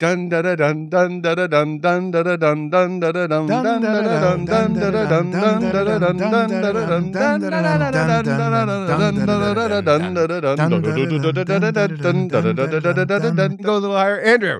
Dun 0.00 0.28
da 0.28 0.42
da 0.42 0.56
dun 0.58 0.90
dun 0.90 1.22
da 1.22 1.34
da 1.36 1.46
dun 1.46 1.78
dun 1.80 2.10
da 2.10 2.22
da 2.24 2.36
dun 2.36 2.68
dun 2.70 3.00
da 3.00 3.12
da 3.12 3.26
dun 3.28 3.48
dun 3.48 3.80
da 3.80 3.92
da 3.92 4.06
dun 4.18 4.44
dun 4.44 4.74
da 4.74 4.90
da 4.90 4.90
dun 4.90 4.90
dun 4.90 4.90
da 4.90 4.90
da 4.90 5.06
dun 5.06 5.30
dun 5.30 5.60
da 5.60 5.70
da 5.70 5.70
dun 5.70 5.70
dun 5.70 5.70
da 5.70 5.82
da 5.84 5.98
dun 5.98 7.10
dun 7.10 7.30
da 12.30 13.04
da 13.04 13.30
dun 13.30 13.56
Go 13.62 13.76
a 13.76 13.78
little 13.78 13.96
higher, 13.96 14.20
Andrew. 14.20 14.58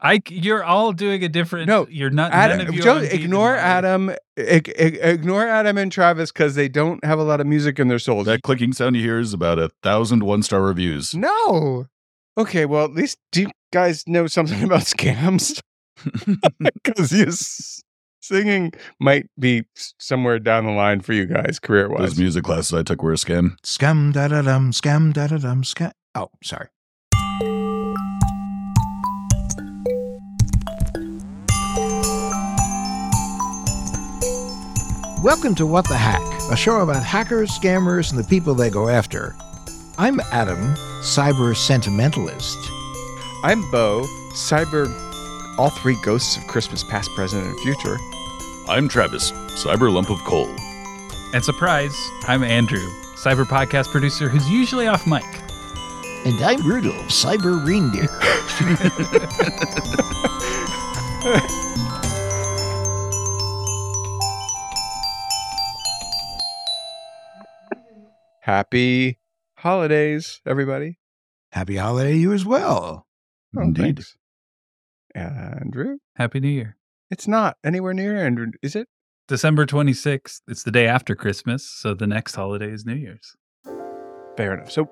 I 0.00 0.20
you're 0.28 0.64
all 0.64 0.92
doing 0.92 1.22
a 1.24 1.28
different. 1.28 1.68
No, 1.68 1.86
you're 1.90 2.10
not. 2.10 2.30
none 2.32 2.40
Adam, 2.40 2.68
of 2.68 2.74
you 2.74 2.82
Joe, 2.82 2.96
on 2.96 3.00
beat 3.02 3.12
in 3.12 3.20
ignore 3.22 3.56
Adam. 3.56 4.10
ig- 4.36 4.72
ig- 4.78 4.98
Ignore 5.02 5.46
Adam 5.48 5.78
and 5.78 5.90
Travis 5.92 6.32
because 6.32 6.54
they 6.54 6.68
don't 6.68 7.02
have 7.04 7.18
a 7.18 7.22
lot 7.22 7.40
of 7.40 7.46
music 7.46 7.78
in 7.78 7.88
their 7.88 7.98
souls. 7.98 8.26
That 8.26 8.42
clicking 8.42 8.72
sound 8.72 8.96
you 8.96 9.02
hear 9.02 9.18
is 9.18 9.32
about 9.32 9.58
a 9.58 9.70
thousand 9.82 10.22
one 10.22 10.42
star 10.42 10.62
reviews. 10.62 11.14
No. 11.14 11.86
Okay, 12.38 12.66
well, 12.66 12.84
at 12.84 12.92
least 12.92 13.16
do 13.32 13.40
you 13.40 13.50
guys 13.72 14.06
know 14.06 14.26
something 14.26 14.62
about 14.64 14.82
scams? 14.82 15.60
Because 16.58 17.10
you 17.10 17.32
singing 18.20 18.72
might 19.00 19.26
be 19.40 19.64
somewhere 19.98 20.38
down 20.38 20.66
the 20.66 20.70
line 20.70 21.00
for 21.00 21.14
you 21.14 21.24
guys, 21.24 21.58
career 21.58 21.88
wise. 21.88 22.00
Those 22.00 22.18
music 22.18 22.44
classes 22.44 22.74
I 22.74 22.82
took 22.82 23.02
were 23.02 23.14
a 23.14 23.16
scam. 23.16 23.56
Scam 23.62 24.12
da 24.12 24.28
da 24.28 24.42
dum, 24.42 24.72
scam 24.72 25.14
da 25.14 25.28
da 25.28 25.38
dum, 25.38 25.62
scam. 25.62 25.92
Oh, 26.14 26.28
sorry. 26.42 26.68
Welcome 35.22 35.54
to 35.54 35.66
What 35.66 35.88
the 35.88 35.96
Hack, 35.96 36.20
a 36.52 36.56
show 36.56 36.80
about 36.80 37.02
hackers, 37.02 37.50
scammers, 37.50 38.10
and 38.10 38.22
the 38.22 38.28
people 38.28 38.54
they 38.54 38.68
go 38.68 38.90
after. 38.90 39.34
I'm 39.96 40.20
Adam, 40.32 40.74
cyber 41.06 41.56
sentimentalist. 41.56 42.58
I'm 43.44 43.62
Bo, 43.70 44.02
cyber, 44.32 44.92
all 45.56 45.70
three 45.70 45.96
ghosts 46.02 46.36
of 46.36 46.48
Christmas, 46.48 46.82
past, 46.82 47.14
present, 47.14 47.46
and 47.46 47.56
future. 47.60 47.96
I'm 48.68 48.88
Travis, 48.88 49.30
cyber 49.30 49.90
lump 49.90 50.10
of 50.10 50.18
coal. 50.24 50.52
And 51.32 51.44
surprise, 51.44 51.96
I'm 52.26 52.42
Andrew, 52.42 52.84
cyber 53.14 53.44
podcast 53.44 53.92
producer 53.92 54.28
who's 54.28 54.50
usually 54.50 54.88
off 54.88 55.06
mic. 55.06 55.24
And 56.24 56.42
I'm 56.42 56.66
Rudolph, 56.66 57.06
cyber 57.06 57.64
reindeer. 57.64 58.08
Happy 68.40 69.18
holidays, 69.66 70.40
everybody. 70.46 70.96
Happy 71.50 71.74
holiday 71.74 72.12
to 72.12 72.18
you 72.18 72.32
as 72.32 72.44
well. 72.46 73.04
Oh, 73.58 73.62
Indeed. 73.62 73.96
thanks. 73.96 74.16
Andrew? 75.12 75.96
Happy 76.14 76.38
New 76.38 76.48
Year. 76.48 76.76
It's 77.10 77.26
not 77.26 77.56
anywhere 77.64 77.92
near 77.92 78.16
Andrew, 78.16 78.52
is 78.62 78.76
it? 78.76 78.86
December 79.26 79.66
26th. 79.66 80.40
It's 80.46 80.62
the 80.62 80.70
day 80.70 80.86
after 80.86 81.16
Christmas, 81.16 81.68
so 81.68 81.94
the 81.94 82.06
next 82.06 82.36
holiday 82.36 82.70
is 82.70 82.86
New 82.86 82.94
Year's. 82.94 83.34
Fair 84.36 84.54
enough. 84.54 84.70
So 84.70 84.88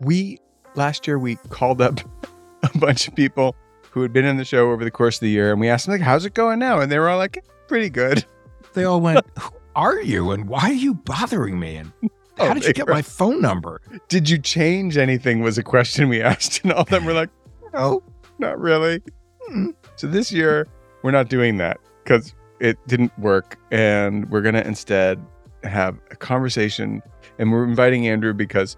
we 0.00 0.38
last 0.74 1.06
year 1.06 1.18
we 1.18 1.36
called 1.50 1.82
up 1.82 2.00
a 2.62 2.78
bunch 2.78 3.06
of 3.06 3.14
people 3.14 3.54
who 3.90 4.00
had 4.00 4.14
been 4.14 4.24
in 4.24 4.38
the 4.38 4.44
show 4.46 4.70
over 4.70 4.84
the 4.84 4.90
course 4.90 5.16
of 5.16 5.20
the 5.20 5.28
year 5.28 5.52
and 5.52 5.60
we 5.60 5.68
asked 5.68 5.84
them 5.84 5.92
like 5.92 6.00
how's 6.00 6.24
it 6.24 6.32
going 6.32 6.60
now? 6.60 6.80
And 6.80 6.90
they 6.90 6.98
were 6.98 7.10
all 7.10 7.18
like 7.18 7.44
pretty 7.68 7.90
good. 7.90 8.24
They 8.72 8.84
all 8.84 9.02
went, 9.02 9.26
Who 9.38 9.50
are 9.76 10.00
you? 10.00 10.30
And 10.30 10.48
why 10.48 10.70
are 10.70 10.72
you 10.72 10.94
bothering 10.94 11.60
me? 11.60 11.76
And 11.76 11.92
how 12.36 12.50
Oh, 12.50 12.54
did 12.54 12.64
you 12.66 12.72
get 12.72 12.88
my 12.88 13.02
phone 13.02 13.40
number? 13.40 13.80
Did 14.08 14.28
you 14.28 14.38
change 14.38 14.96
anything 14.96 15.40
was 15.40 15.58
a 15.58 15.62
question 15.62 16.08
we 16.08 16.20
asked 16.30 16.60
and 16.62 16.72
all 16.72 16.82
of 16.82 16.88
them 16.88 17.04
were 17.04 17.12
like, 17.12 17.30
"No, 17.72 18.02
not 18.38 18.58
really." 18.60 19.00
Hmm. 19.48 19.70
So 19.96 20.06
this 20.06 20.32
year 20.32 20.66
we're 21.02 21.10
not 21.12 21.28
doing 21.28 21.58
that 21.58 21.78
cuz 22.04 22.34
it 22.60 22.78
didn't 22.86 23.16
work 23.18 23.58
and 23.70 24.28
we're 24.30 24.40
going 24.40 24.54
to 24.54 24.66
instead 24.66 25.20
have 25.64 25.96
a 26.10 26.16
conversation 26.16 27.02
and 27.38 27.52
we're 27.52 27.64
inviting 27.64 28.06
Andrew 28.08 28.32
because 28.32 28.76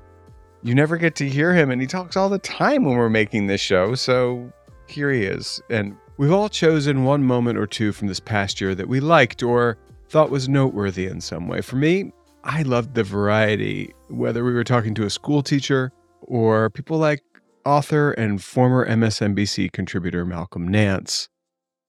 you 0.62 0.74
never 0.74 0.96
get 0.96 1.14
to 1.16 1.28
hear 1.28 1.54
him 1.54 1.70
and 1.70 1.80
he 1.80 1.86
talks 1.86 2.16
all 2.16 2.28
the 2.28 2.38
time 2.38 2.84
when 2.84 2.96
we're 2.96 3.08
making 3.10 3.46
this 3.46 3.60
show. 3.60 3.94
So 3.94 4.50
here 4.88 5.10
he 5.12 5.22
is. 5.22 5.60
And 5.70 5.96
we've 6.16 6.32
all 6.32 6.48
chosen 6.48 7.04
one 7.04 7.22
moment 7.22 7.58
or 7.58 7.66
two 7.66 7.92
from 7.92 8.08
this 8.08 8.18
past 8.20 8.60
year 8.60 8.74
that 8.74 8.88
we 8.88 8.98
liked 8.98 9.42
or 9.42 9.76
thought 10.08 10.30
was 10.30 10.48
noteworthy 10.48 11.06
in 11.06 11.20
some 11.20 11.46
way. 11.46 11.60
For 11.60 11.76
me, 11.76 12.12
I 12.48 12.62
loved 12.62 12.94
the 12.94 13.02
variety, 13.02 13.92
whether 14.06 14.44
we 14.44 14.52
were 14.52 14.62
talking 14.62 14.94
to 14.94 15.04
a 15.04 15.10
school 15.10 15.42
teacher 15.42 15.90
or 16.20 16.70
people 16.70 16.96
like 16.96 17.20
author 17.64 18.12
and 18.12 18.40
former 18.40 18.88
MSNBC 18.88 19.72
contributor 19.72 20.24
Malcolm 20.24 20.68
Nance. 20.68 21.28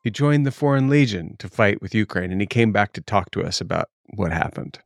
He 0.03 0.09
joined 0.09 0.47
the 0.47 0.51
Foreign 0.51 0.89
Legion 0.89 1.35
to 1.37 1.47
fight 1.47 1.79
with 1.79 1.93
Ukraine 1.93 2.31
and 2.31 2.41
he 2.41 2.47
came 2.47 2.71
back 2.71 2.93
to 2.93 3.01
talk 3.01 3.29
to 3.31 3.43
us 3.43 3.61
about 3.61 3.89
what 4.15 4.31
happened. 4.31 4.79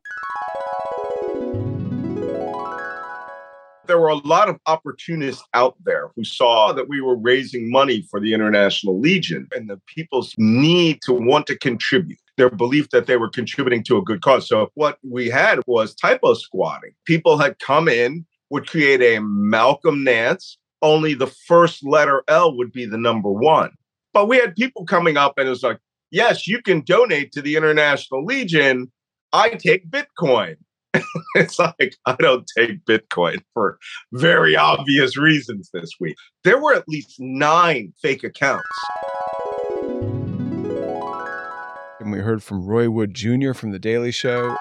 there 3.92 3.98
were 3.98 4.08
a 4.08 4.26
lot 4.26 4.48
of 4.48 4.58
opportunists 4.66 5.44
out 5.52 5.76
there 5.84 6.10
who 6.16 6.24
saw 6.24 6.72
that 6.72 6.88
we 6.88 7.02
were 7.02 7.16
raising 7.16 7.70
money 7.70 8.02
for 8.10 8.20
the 8.20 8.32
International 8.32 8.98
Legion 8.98 9.46
and 9.54 9.68
the 9.68 9.78
people's 9.86 10.34
need 10.38 11.00
to 11.02 11.12
want 11.12 11.46
to 11.46 11.58
contribute, 11.58 12.18
their 12.42 12.50
belief 12.50 12.90
that 12.90 13.06
they 13.06 13.16
were 13.16 13.28
contributing 13.28 13.84
to 13.84 13.96
a 13.96 14.02
good 14.02 14.20
cause. 14.20 14.48
So, 14.48 14.72
what 14.74 14.98
we 15.08 15.28
had 15.28 15.60
was 15.68 15.94
typo 15.94 16.34
squatting. 16.34 16.90
People 17.06 17.38
had 17.38 17.60
come 17.60 17.86
in, 17.86 18.26
would 18.50 18.68
create 18.68 19.00
a 19.00 19.20
Malcolm 19.20 20.02
Nance, 20.02 20.58
only 20.82 21.14
the 21.14 21.28
first 21.28 21.86
letter 21.86 22.24
L 22.26 22.56
would 22.56 22.72
be 22.72 22.84
the 22.84 22.98
number 22.98 23.30
one. 23.30 23.70
But 24.12 24.26
we 24.26 24.38
had 24.38 24.56
people 24.56 24.84
coming 24.84 25.16
up 25.16 25.34
and 25.38 25.46
it 25.46 25.50
was 25.50 25.62
like, 25.62 25.78
yes, 26.10 26.48
you 26.48 26.60
can 26.60 26.80
donate 26.80 27.30
to 27.32 27.42
the 27.42 27.54
International 27.54 28.24
Legion. 28.24 28.90
I 29.32 29.50
take 29.50 29.88
Bitcoin. 29.88 30.56
it's 31.36 31.60
like 31.60 31.94
I 32.06 32.16
don't 32.18 32.50
take 32.58 32.84
Bitcoin 32.84 33.38
for 33.54 33.78
very 34.12 34.56
obvious 34.56 35.16
reasons 35.16 35.70
this 35.72 35.92
week. 36.00 36.16
There 36.42 36.60
were 36.60 36.74
at 36.74 36.88
least 36.88 37.16
nine 37.20 37.92
fake 38.02 38.24
accounts. 38.24 38.92
We 42.12 42.18
heard 42.18 42.42
from 42.42 42.66
Roy 42.66 42.90
Wood 42.90 43.14
Jr. 43.14 43.54
from 43.54 43.70
The 43.70 43.78
Daily 43.78 44.12
Show. 44.12 44.54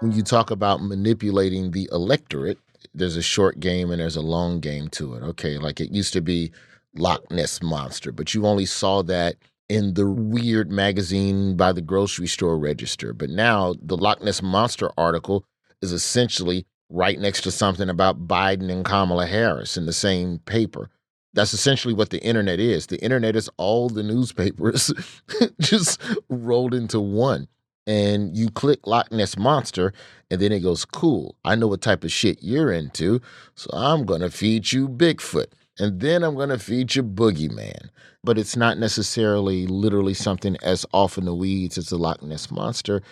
when 0.00 0.12
you 0.12 0.22
talk 0.22 0.50
about 0.50 0.82
manipulating 0.82 1.70
the 1.70 1.88
electorate, 1.90 2.58
there's 2.94 3.16
a 3.16 3.22
short 3.22 3.58
game 3.58 3.90
and 3.90 4.02
there's 4.02 4.16
a 4.16 4.20
long 4.20 4.60
game 4.60 4.88
to 4.88 5.14
it. 5.14 5.22
Okay, 5.22 5.56
like 5.56 5.80
it 5.80 5.92
used 5.92 6.12
to 6.12 6.20
be 6.20 6.52
Loch 6.94 7.30
Ness 7.30 7.62
Monster, 7.62 8.12
but 8.12 8.34
you 8.34 8.46
only 8.46 8.66
saw 8.66 9.02
that 9.04 9.36
in 9.70 9.94
the 9.94 10.06
weird 10.06 10.70
magazine 10.70 11.56
by 11.56 11.72
the 11.72 11.80
grocery 11.80 12.26
store 12.26 12.58
register. 12.58 13.14
But 13.14 13.30
now 13.30 13.74
the 13.80 13.96
Loch 13.96 14.22
Ness 14.22 14.42
Monster 14.42 14.90
article 14.98 15.46
is 15.80 15.90
essentially 15.90 16.66
right 16.90 17.18
next 17.18 17.40
to 17.44 17.50
something 17.50 17.88
about 17.88 18.28
Biden 18.28 18.70
and 18.70 18.84
Kamala 18.84 19.26
Harris 19.26 19.78
in 19.78 19.86
the 19.86 19.94
same 19.94 20.40
paper. 20.40 20.90
That's 21.34 21.52
essentially 21.52 21.94
what 21.94 22.10
the 22.10 22.22
internet 22.22 22.60
is. 22.60 22.86
The 22.86 23.02
internet 23.02 23.36
is 23.36 23.50
all 23.56 23.88
the 23.88 24.02
newspapers 24.02 24.92
just 25.60 26.00
rolled 26.28 26.74
into 26.74 27.00
one 27.00 27.48
and 27.86 28.36
you 28.36 28.50
click 28.50 28.86
Loch 28.86 29.10
Ness 29.12 29.36
Monster, 29.36 29.92
and 30.30 30.40
then 30.40 30.52
it 30.52 30.60
goes, 30.60 30.84
Cool, 30.84 31.36
I 31.44 31.54
know 31.54 31.68
what 31.68 31.82
type 31.82 32.04
of 32.04 32.12
shit 32.12 32.38
you're 32.40 32.72
into, 32.72 33.20
so 33.54 33.68
I'm 33.72 34.04
gonna 34.04 34.30
feed 34.30 34.72
you 34.72 34.88
Bigfoot, 34.88 35.48
and 35.78 36.00
then 36.00 36.22
I'm 36.22 36.36
gonna 36.36 36.58
feed 36.58 36.94
you 36.94 37.02
Boogeyman. 37.02 37.90
But 38.22 38.38
it's 38.38 38.56
not 38.56 38.78
necessarily 38.78 39.66
literally 39.66 40.14
something 40.14 40.56
as 40.62 40.86
off 40.92 41.18
in 41.18 41.26
the 41.26 41.34
weeds 41.34 41.76
as 41.76 41.88
the 41.88 41.98
Loch 41.98 42.22
Ness 42.22 42.50
Monster. 42.50 43.02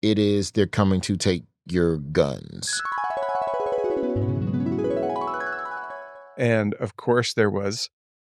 It 0.00 0.18
is 0.18 0.52
they're 0.52 0.66
coming 0.66 1.00
to 1.02 1.16
take 1.16 1.42
your 1.66 1.96
guns. 1.98 2.80
And 6.40 6.72
of 6.74 6.96
course, 6.96 7.34
there 7.34 7.50
was 7.50 7.90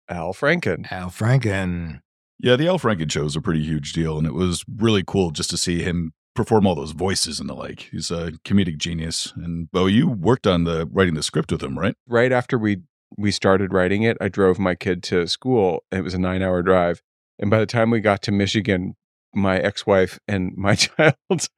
Al 0.08 0.32
Franken. 0.32 0.90
Al 0.92 1.10
Franken. 1.10 2.00
Yeah, 2.38 2.54
the 2.54 2.68
Al 2.68 2.78
Franken 2.78 3.10
show 3.10 3.24
is 3.24 3.34
a 3.34 3.40
pretty 3.40 3.64
huge 3.64 3.92
deal, 3.92 4.16
and 4.16 4.26
it 4.26 4.34
was 4.34 4.64
really 4.76 5.02
cool 5.04 5.32
just 5.32 5.50
to 5.50 5.56
see 5.56 5.82
him 5.82 6.12
perform 6.36 6.66
all 6.66 6.76
those 6.76 6.92
voices 6.92 7.40
and 7.40 7.48
the 7.48 7.54
like. 7.54 7.88
He's 7.90 8.12
a 8.12 8.32
comedic 8.44 8.78
genius. 8.78 9.32
And 9.34 9.70
Bo, 9.72 9.86
you 9.86 10.08
worked 10.08 10.46
on 10.46 10.62
the 10.62 10.86
writing 10.92 11.14
the 11.14 11.22
script 11.22 11.50
with 11.50 11.62
him, 11.62 11.76
right? 11.76 11.94
Right 12.06 12.30
after 12.30 12.58
we 12.58 12.82
we 13.16 13.32
started 13.32 13.72
writing 13.72 14.02
it, 14.02 14.16
I 14.20 14.28
drove 14.28 14.58
my 14.58 14.76
kid 14.76 15.02
to 15.04 15.26
school. 15.26 15.82
It 15.90 16.04
was 16.04 16.14
a 16.14 16.18
nine 16.18 16.42
hour 16.42 16.62
drive. 16.62 17.02
And 17.38 17.50
by 17.50 17.58
the 17.58 17.66
time 17.66 17.90
we 17.90 18.00
got 18.00 18.22
to 18.22 18.32
Michigan, 18.32 18.94
my 19.34 19.58
ex-wife 19.58 20.18
and 20.28 20.52
my 20.56 20.74
child, 20.76 21.48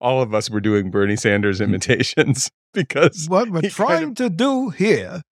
all 0.00 0.22
of 0.22 0.34
us 0.34 0.48
were 0.48 0.60
doing 0.60 0.90
Bernie 0.90 1.16
Sanders 1.16 1.58
hmm. 1.58 1.64
imitations 1.64 2.50
because 2.74 3.26
What 3.28 3.50
we're 3.50 3.62
trying 3.62 4.00
kind 4.00 4.16
to 4.18 4.30
do 4.30 4.70
here, 4.70 5.22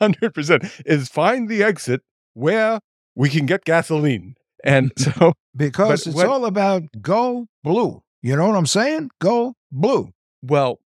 hundred 0.00 0.34
percent 0.34 0.64
is 0.86 1.08
find 1.08 1.48
the 1.48 1.62
exit 1.62 2.02
where 2.34 2.80
we 3.14 3.28
can 3.28 3.46
get 3.46 3.64
gasoline. 3.64 4.34
And 4.64 4.94
mm, 4.94 5.04
mm. 5.04 5.18
so 5.18 5.32
because 5.56 6.06
it's 6.06 6.16
what- 6.16 6.26
all 6.26 6.44
about 6.44 6.82
go 7.00 7.46
blue. 7.62 8.02
You 8.20 8.34
know 8.36 8.48
what 8.48 8.56
I'm 8.56 8.66
saying? 8.66 9.10
Go 9.20 9.54
blue. 9.70 10.10
Well, 10.42 10.80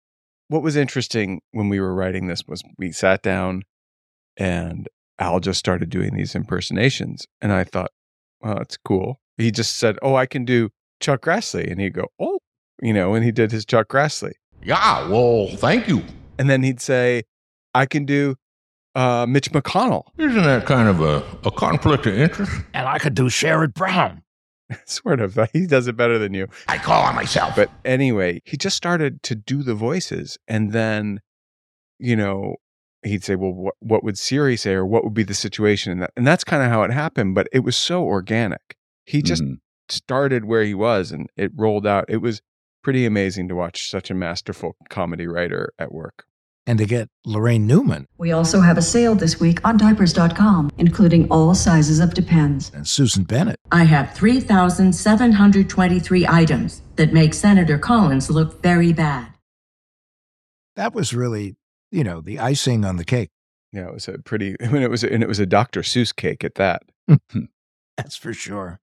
what 0.48 0.62
was 0.62 0.74
interesting 0.74 1.40
when 1.52 1.68
we 1.68 1.78
were 1.78 1.94
writing 1.94 2.26
this 2.26 2.42
was 2.46 2.62
we 2.76 2.90
sat 2.90 3.22
down 3.22 3.62
and 4.36 4.88
Al 5.20 5.38
just 5.38 5.60
started 5.60 5.90
doing 5.90 6.14
these 6.16 6.34
impersonations. 6.34 7.26
And 7.40 7.52
I 7.52 7.62
thought, 7.62 7.90
well, 8.40 8.56
that's 8.56 8.76
cool. 8.78 9.20
He 9.36 9.50
just 9.52 9.76
said, 9.78 9.96
Oh, 10.02 10.16
I 10.16 10.26
can 10.26 10.44
do 10.44 10.70
Chuck 11.00 11.22
Grassley. 11.22 11.70
And 11.70 11.80
he'd 11.80 11.94
go, 11.94 12.08
Oh, 12.18 12.40
you 12.82 12.92
know, 12.92 13.14
and 13.14 13.24
he 13.24 13.30
did 13.30 13.52
his 13.52 13.64
Chuck 13.64 13.88
Grassley. 13.88 14.32
Yeah, 14.62 15.08
well, 15.08 15.48
thank 15.56 15.86
you. 15.88 16.02
And 16.38 16.50
then 16.50 16.62
he'd 16.62 16.80
say, 16.80 17.22
I 17.74 17.86
can 17.86 18.04
do 18.04 18.36
uh, 18.94 19.26
Mitch 19.28 19.50
McConnell. 19.52 20.04
Isn't 20.18 20.42
that 20.42 20.66
kind 20.66 20.88
of 20.88 21.00
a, 21.00 21.22
a 21.46 21.50
conflict 21.50 22.06
of 22.06 22.14
interest? 22.18 22.52
And 22.74 22.86
I 22.88 22.98
could 22.98 23.14
do 23.14 23.24
Sherrod 23.24 23.74
Brown. 23.74 24.22
sort 24.86 25.20
of. 25.20 25.38
He 25.52 25.66
does 25.66 25.86
it 25.88 25.96
better 25.96 26.18
than 26.18 26.32
you. 26.34 26.46
I 26.68 26.78
call 26.78 27.02
on 27.02 27.14
myself. 27.14 27.56
But 27.56 27.70
anyway, 27.84 28.40
he 28.44 28.56
just 28.56 28.76
started 28.76 29.22
to 29.24 29.34
do 29.34 29.62
the 29.62 29.74
voices. 29.74 30.38
And 30.46 30.72
then, 30.72 31.20
you 31.98 32.14
know, 32.16 32.56
he'd 33.02 33.24
say, 33.24 33.34
well, 33.34 33.52
what, 33.52 33.74
what 33.80 34.04
would 34.04 34.18
Siri 34.18 34.56
say 34.56 34.72
or 34.74 34.86
what 34.86 35.04
would 35.04 35.14
be 35.14 35.24
the 35.24 35.34
situation? 35.34 35.90
And, 35.92 36.02
that, 36.02 36.12
and 36.16 36.26
that's 36.26 36.44
kind 36.44 36.62
of 36.62 36.70
how 36.70 36.82
it 36.82 36.92
happened. 36.92 37.34
But 37.34 37.48
it 37.52 37.60
was 37.60 37.76
so 37.76 38.04
organic. 38.04 38.76
He 39.06 39.22
just 39.22 39.42
Mhm. 39.42 39.56
started 39.88 40.44
where 40.44 40.62
he 40.62 40.74
was 40.74 41.10
and 41.10 41.28
it 41.36 41.50
rolled 41.56 41.86
out. 41.86 42.04
It 42.08 42.18
was 42.18 42.40
pretty 42.84 43.04
amazing 43.06 43.48
to 43.48 43.54
watch 43.56 43.90
such 43.90 44.10
a 44.10 44.14
masterful 44.14 44.76
comedy 44.88 45.26
writer 45.26 45.72
at 45.78 45.92
work. 45.92 46.24
And 46.66 46.78
to 46.78 46.86
get 46.86 47.08
Laraine 47.26 47.62
Newman 47.62 48.06
We 48.18 48.32
also 48.32 48.60
have 48.60 48.76
a 48.78 48.82
sale 48.82 49.14
this 49.14 49.40
week 49.40 49.60
on 49.64 49.76
diapers.com, 49.76 50.70
including 50.78 51.28
all 51.30 51.54
sizes 51.54 52.00
of 52.00 52.14
Depends. 52.14 52.70
and 52.74 52.86
Susan 52.86 53.24
Bennett. 53.24 53.56
I 53.72 53.84
have 53.84 54.14
3,723 54.14 56.26
items 56.28 56.82
that 56.96 57.12
make 57.12 57.34
Senator 57.34 57.78
Collins 57.78 58.30
look 58.30 58.62
very 58.62 58.92
bad. 58.92 59.28
That 60.76 60.94
was 60.94 61.12
really, 61.14 61.56
you 61.90 62.04
know, 62.04 62.20
the 62.20 62.38
icing 62.38 62.84
on 62.84 62.96
the 62.96 63.04
cake. 63.04 63.30
Yeah, 63.72 63.88
it 63.88 63.94
was 63.94 64.08
a 64.08 64.18
pretty, 64.18 64.56
I 64.62 64.68
mean, 64.68 64.82
it 64.82 64.90
was, 64.90 65.02
and 65.02 65.22
it 65.22 65.28
was 65.28 65.40
a 65.40 65.46
Dr. 65.46 65.80
Seuss 65.82 66.14
cake 66.14 66.44
at 66.44 66.54
that. 66.56 66.82
That's 67.96 68.16
for 68.16 68.32
sure. 68.32 68.80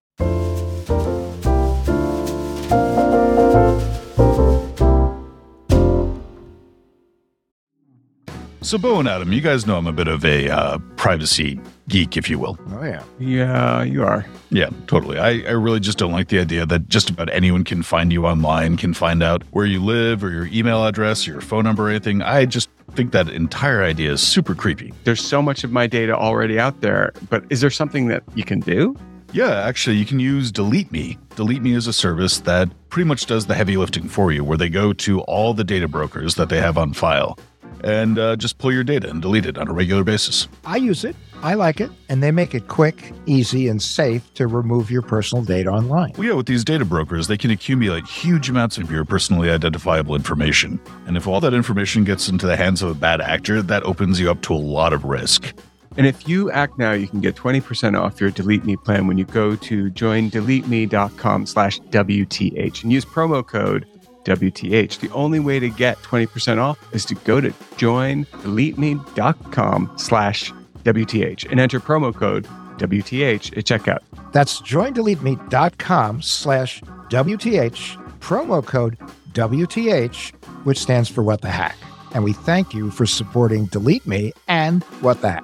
So, 8.68 8.78
Bo 8.78 9.00
and 9.00 9.08
Adam, 9.08 9.32
you 9.32 9.40
guys 9.40 9.66
know 9.66 9.78
I'm 9.78 9.88
a 9.88 9.94
bit 9.94 10.10
of 10.10 10.26
a 10.26 10.50
uh, 10.50 10.78
privacy 10.98 11.58
geek, 11.88 12.18
if 12.18 12.30
you 12.30 12.38
will. 12.38 12.60
Oh, 12.72 12.84
yeah. 12.84 13.02
Yeah, 13.18 13.84
you 13.84 14.04
are. 14.04 14.26
Yeah, 14.50 14.72
totally. 14.88 15.18
I, 15.18 15.40
I 15.48 15.52
really 15.52 15.80
just 15.80 15.98
don't 15.98 16.12
like 16.12 16.28
the 16.28 16.40
idea 16.40 16.66
that 16.66 16.90
just 16.90 17.10
about 17.10 17.32
anyone 17.32 17.64
can 17.64 17.82
find 17.82 18.12
you 18.12 18.26
online, 18.26 18.76
can 18.76 18.94
find 18.94 19.24
out 19.24 19.44
where 19.52 19.66
you 19.66 19.82
live 19.82 20.22
or 20.22 20.32
your 20.32 20.48
email 20.48 20.86
address 20.86 21.26
or 21.26 21.32
your 21.32 21.40
phone 21.40 21.64
number 21.64 21.88
or 21.88 21.90
anything. 21.92 22.22
I 22.22 22.44
just 22.44 22.70
think 22.92 23.14
that 23.14 23.30
entire 23.30 23.84
idea 23.84 24.12
is 24.12 24.22
super 24.22 24.54
creepy. 24.54 24.94
There's 25.06 25.24
so 25.24 25.42
much 25.42 25.64
of 25.64 25.72
my 25.72 25.88
data 25.88 26.14
already 26.14 26.60
out 26.60 26.82
there, 26.82 27.14
but 27.30 27.46
is 27.50 27.62
there 27.62 27.70
something 27.70 28.08
that 28.08 28.24
you 28.36 28.44
can 28.44 28.60
do? 28.60 28.98
Yeah, 29.32 29.62
actually, 29.62 29.96
you 29.96 30.06
can 30.06 30.20
use 30.20 30.52
Delete 30.52 30.92
Me. 30.92 31.18
Delete 31.38 31.62
Me 31.62 31.72
is 31.72 31.88
a 31.88 31.94
service 31.94 32.40
that 32.42 32.70
pretty 32.90 33.08
much 33.08 33.28
does 33.28 33.46
the 33.46 33.56
heavy 33.56 33.78
lifting 33.78 34.10
for 34.10 34.34
you, 34.34 34.44
where 34.44 34.58
they 34.58 34.70
go 34.70 34.92
to 34.92 35.22
all 35.22 35.54
the 35.54 35.64
data 35.64 35.88
brokers 35.88 36.36
that 36.36 36.50
they 36.50 36.60
have 36.60 36.78
on 36.78 36.92
file 36.92 37.38
and 37.84 38.18
uh, 38.18 38.36
just 38.36 38.58
pull 38.58 38.72
your 38.72 38.84
data 38.84 39.10
and 39.10 39.22
delete 39.22 39.46
it 39.46 39.58
on 39.58 39.68
a 39.68 39.74
regular 39.74 40.04
basis. 40.04 40.48
I 40.66 40.78
use 40.78 41.04
it. 41.04 41.16
I 41.44 41.54
like 41.54 41.80
it. 41.80 41.92
And 42.10 42.24
they 42.24 42.32
make 42.32 42.56
it 42.56 42.68
quick, 42.68 43.14
easy, 43.26 43.68
and 43.68 43.82
safe 43.82 44.34
to 44.36 44.48
remove 44.48 44.90
your 44.90 45.02
personal 45.02 45.44
data 45.44 45.70
online. 45.70 46.14
Well, 46.18 46.28
yeah, 46.28 46.34
with 46.34 46.48
these 46.48 46.64
data 46.64 46.86
brokers, 46.86 47.28
they 47.28 47.38
can 47.38 47.52
accumulate 47.52 48.08
huge 48.08 48.50
amounts 48.50 48.78
of 48.78 48.90
your 48.90 49.06
personally 49.06 49.50
identifiable 49.50 50.16
information. 50.16 50.80
And 51.06 51.16
if 51.16 51.28
all 51.28 51.40
that 51.42 51.54
information 51.54 52.04
gets 52.04 52.28
into 52.28 52.48
the 52.48 52.58
hands 52.58 52.82
of 52.82 52.90
a 52.90 52.96
bad 52.96 53.22
actor, 53.22 53.62
that 53.62 53.84
opens 53.84 54.20
you 54.20 54.32
up 54.32 54.42
to 54.44 54.54
a 54.54 54.56
lot 54.56 54.94
of 54.94 55.04
risk. 55.04 55.54
And 55.98 56.06
if 56.06 56.30
you 56.30 56.52
act 56.52 56.78
now, 56.78 56.92
you 56.92 57.08
can 57.08 57.22
get 57.22 57.36
20% 57.36 58.00
off 58.00 58.22
your 58.22 58.30
Delete 58.30 58.64
Me 58.64 58.78
plan 58.78 59.08
when 59.08 59.18
you 59.18 59.26
go 59.26 59.56
to 59.56 59.90
joindeleteme.com 59.90 61.46
slash 61.48 61.80
WTH 61.80 62.84
and 62.84 62.94
use 62.94 63.04
promo 63.04 63.46
code 63.46 63.88
WTH. 64.28 65.00
The 65.00 65.10
only 65.12 65.40
way 65.40 65.60
to 65.60 65.70
get 65.70 65.98
20% 66.00 66.58
off 66.60 66.78
is 66.94 67.06
to 67.06 67.16
go 67.16 67.42
to 67.42 67.50
joindeleteme.com 67.50 69.92
slash 69.96 70.54
WTH 70.84 71.52
and 71.52 71.60
enter 71.60 71.80
promo 71.80 72.16
code 72.16 72.48
WTH 72.78 73.58
at 73.58 73.66
checkout. 73.66 74.00
That's 74.32 74.62
joindeleteme.com 74.62 76.22
slash 76.22 76.82
WTH, 76.82 78.20
promo 78.20 78.64
code 78.66 78.98
WTH, 79.34 80.32
which 80.66 80.80
stands 80.80 81.10
for 81.10 81.24
What 81.24 81.42
the 81.42 81.50
Hack. 81.50 81.76
And 82.14 82.24
we 82.24 82.32
thank 82.34 82.74
you 82.74 82.92
for 82.92 83.06
supporting 83.06 83.66
Delete 83.66 84.08
Me 84.08 84.32
and 84.48 84.82
What 85.02 85.20
the 85.22 85.32
Hack. 85.32 85.44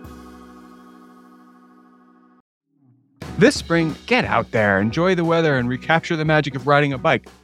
This 3.38 3.56
spring, 3.56 3.96
get 4.06 4.26
out 4.26 4.52
there, 4.52 4.80
enjoy 4.80 5.16
the 5.16 5.26
weather, 5.26 5.58
and 5.58 5.68
recapture 5.68 6.16
the 6.16 6.24
magic 6.24 6.54
of 6.56 6.68
riding 6.68 6.94
a 6.94 7.00
bike 7.00 7.28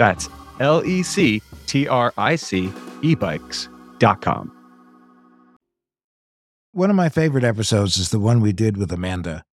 That's 0.00 0.30
L 0.60 0.82
E 0.86 1.02
C 1.02 1.42
T 1.66 1.86
R 1.86 2.14
I 2.16 2.36
C 2.36 2.68
ebikes.com. 3.02 4.50
One 6.72 6.88
of 6.88 6.96
my 6.96 7.10
favorite 7.10 7.44
episodes 7.44 7.98
is 7.98 8.08
the 8.08 8.18
one 8.18 8.40
we 8.40 8.52
did 8.54 8.78
with 8.78 8.90
Amanda. 8.92 9.44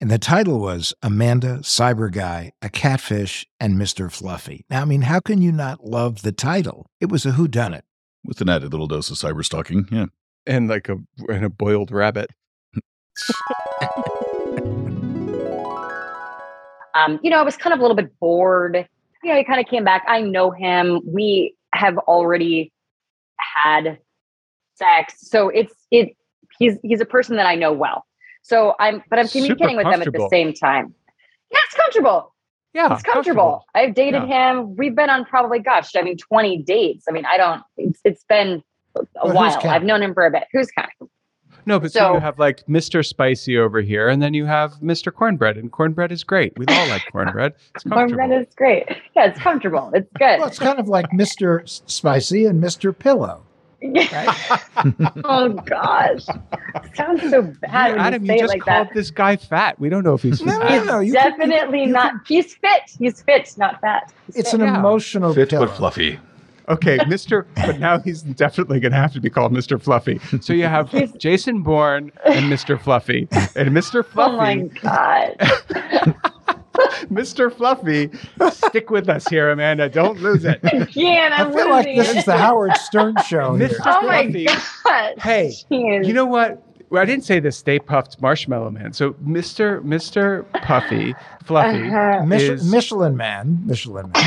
And 0.00 0.10
the 0.10 0.18
title 0.18 0.60
was 0.60 0.94
Amanda, 1.02 1.58
Cyber 1.58 2.10
Guy, 2.10 2.52
a 2.62 2.70
Catfish, 2.70 3.46
and 3.60 3.76
Mr. 3.76 4.10
Fluffy. 4.10 4.64
Now, 4.70 4.80
I 4.80 4.86
mean, 4.86 5.02
how 5.02 5.20
can 5.20 5.42
you 5.42 5.52
not 5.52 5.84
love 5.84 6.22
the 6.22 6.32
title? 6.32 6.86
It 6.98 7.10
was 7.10 7.26
a 7.26 7.32
whodunit. 7.32 7.82
With 8.24 8.40
an 8.40 8.48
added 8.48 8.72
little 8.72 8.86
dose 8.86 9.10
of 9.10 9.18
cyber 9.18 9.44
stalking, 9.44 9.86
yeah. 9.92 10.06
And 10.46 10.68
like 10.68 10.88
a 10.88 10.96
and 11.28 11.44
a 11.44 11.50
boiled 11.50 11.90
rabbit. 11.90 12.30
um, 16.94 17.20
you 17.22 17.28
know, 17.28 17.38
I 17.38 17.42
was 17.42 17.58
kind 17.58 17.74
of 17.74 17.80
a 17.80 17.82
little 17.82 17.96
bit 17.96 18.18
bored. 18.20 18.88
You 19.22 19.30
know, 19.32 19.36
he 19.36 19.44
kind 19.44 19.60
of 19.60 19.66
came 19.66 19.84
back. 19.84 20.04
I 20.08 20.20
know 20.22 20.50
him. 20.50 21.00
We 21.06 21.54
have 21.72 21.98
already 21.98 22.72
had 23.38 23.98
sex, 24.74 25.28
so 25.28 25.48
it's 25.50 25.74
it. 25.90 26.16
He's 26.58 26.78
he's 26.82 27.00
a 27.00 27.06
person 27.06 27.36
that 27.36 27.46
I 27.46 27.54
know 27.54 27.72
well. 27.72 28.06
So 28.42 28.74
I'm, 28.80 29.02
but 29.10 29.18
I'm 29.18 29.28
communicating 29.28 29.76
with 29.76 29.84
them 29.84 30.00
at 30.02 30.12
the 30.12 30.28
same 30.30 30.52
time. 30.54 30.94
Yeah, 31.50 31.58
it's 31.66 31.76
comfortable. 31.76 32.34
Yeah, 32.72 32.92
It's 32.94 33.02
comfortable. 33.02 33.64
I've 33.74 33.94
dated 33.94 34.22
him. 34.24 34.76
We've 34.76 34.94
been 34.94 35.10
on 35.10 35.24
probably, 35.24 35.58
gosh, 35.58 35.90
I 35.96 36.02
mean, 36.02 36.16
20 36.16 36.62
dates. 36.62 37.04
I 37.08 37.12
mean, 37.12 37.26
I 37.26 37.36
don't. 37.36 37.62
It's 37.76 38.00
it's 38.04 38.24
been 38.24 38.62
a 38.96 39.02
Well, 39.24 39.34
while. 39.34 39.60
I've 39.64 39.82
known 39.82 40.02
him 40.02 40.14
for 40.14 40.24
a 40.24 40.30
bit. 40.30 40.44
Who's 40.52 40.70
counting? 40.70 41.09
No, 41.70 41.80
but 41.80 41.92
so, 41.92 42.00
So- 42.00 42.14
you 42.14 42.20
have 42.20 42.38
like 42.38 42.66
Mr. 42.66 43.04
Spicy 43.06 43.56
over 43.56 43.80
here, 43.80 44.08
and 44.08 44.20
then 44.20 44.34
you 44.34 44.44
have 44.44 44.72
Mr. 44.80 45.12
Cornbread, 45.14 45.56
and 45.56 45.70
cornbread 45.72 46.12
is 46.12 46.24
great. 46.24 46.52
We 46.58 46.66
all 46.68 46.88
like 46.88 47.02
cornbread. 47.12 47.54
It's 47.74 47.84
comfortable. 47.84 48.16
Cornbread 48.18 48.42
is 48.48 48.54
great. 48.56 48.86
Yeah, 49.16 49.26
it's 49.26 49.38
comfortable. 49.40 49.90
It's 49.94 50.10
good. 50.18 50.38
Well, 50.40 50.48
it's 50.48 50.58
kind 50.58 50.78
of 50.78 50.88
like 50.88 51.06
Mr. 51.10 51.62
Spicy 51.88 52.44
and 52.46 52.62
Mr. 52.62 52.96
Pillow. 52.96 53.44
oh 55.24 55.48
gosh, 55.64 56.26
sounds 56.94 57.22
so 57.30 57.40
bad 57.62 57.92
when 57.92 57.98
Adam, 58.00 58.24
you 58.26 58.32
you 58.32 58.32
say 58.32 58.36
it 58.36 58.40
just 58.40 58.48
like 58.54 58.60
called 58.62 58.88
that. 58.88 58.94
this 58.94 59.10
guy 59.10 59.36
fat. 59.36 59.78
We 59.80 59.88
don't 59.88 60.04
know 60.04 60.12
if 60.12 60.22
he's 60.22 60.42
No, 60.42 60.58
fat. 60.58 60.84
no, 60.84 60.84
no. 60.84 61.00
You 61.00 61.12
could- 61.14 61.22
you 61.24 61.30
Definitely 61.30 61.80
you 61.84 61.86
not. 61.86 62.12
He's 62.26 62.54
fit. 62.56 62.82
He's 62.98 63.22
fit, 63.22 63.54
not 63.56 63.80
fat. 63.80 64.12
He's 64.26 64.36
It's 64.36 64.50
fit. 64.50 64.60
an 64.60 64.66
Yeah. 64.66 64.78
emotional 64.78 65.32
Fit 65.32 65.48
pillow. 65.48 65.64
but 65.66 65.76
fluffy. 65.76 66.18
Okay, 66.70 66.98
Mr. 67.00 67.46
But 67.56 67.78
now 67.78 67.98
he's 67.98 68.22
definitely 68.22 68.80
going 68.80 68.92
to 68.92 68.98
have 68.98 69.12
to 69.14 69.20
be 69.20 69.28
called 69.28 69.52
Mr. 69.52 69.80
Fluffy. 69.80 70.20
So 70.40 70.52
you 70.52 70.64
have 70.64 71.18
Jason 71.18 71.62
Bourne 71.62 72.12
and 72.24 72.46
Mr. 72.50 72.80
Fluffy, 72.80 73.28
and 73.56 73.70
Mr. 73.70 74.04
Fluffy. 74.04 74.20
Oh 74.30 74.36
my 74.36 74.68
Fluffy, 74.68 74.80
god. 74.80 75.36
Mr. 77.10 77.52
Fluffy. 77.52 78.10
Stick 78.52 78.90
with 78.90 79.08
us 79.08 79.26
here, 79.28 79.50
Amanda. 79.50 79.88
Don't 79.88 80.20
lose 80.20 80.44
it. 80.44 80.60
Can't. 80.62 81.32
I 81.38 81.44
I'm 81.44 81.52
feel 81.52 81.68
like 81.68 81.86
this 81.96 82.10
it. 82.10 82.16
is 82.18 82.24
the 82.24 82.36
Howard 82.38 82.76
Stern 82.76 83.16
show 83.26 83.54
here. 83.56 83.68
Mr. 83.68 83.80
Oh 83.86 84.02
my 84.06 84.22
Fluffy. 84.24 84.44
god. 84.84 85.18
Hey, 85.18 85.52
Jeez. 85.70 86.06
You 86.06 86.12
know 86.12 86.26
what? 86.26 86.62
Well, 86.90 87.02
I 87.02 87.04
didn't 87.04 87.24
say 87.24 87.38
the 87.40 87.52
Stay 87.52 87.78
Puft 87.78 88.20
Marshmallow 88.20 88.70
Man. 88.70 88.92
So 88.92 89.12
Mr. 89.14 89.80
Mr. 89.82 90.44
Puffy 90.62 91.14
Fluffy 91.44 91.88
Uh-huh. 91.88 92.24
Mich- 92.26 92.42
is. 92.42 92.70
Michelin 92.70 93.16
Man. 93.16 93.60
Michelin 93.64 94.10
Man. 94.12 94.24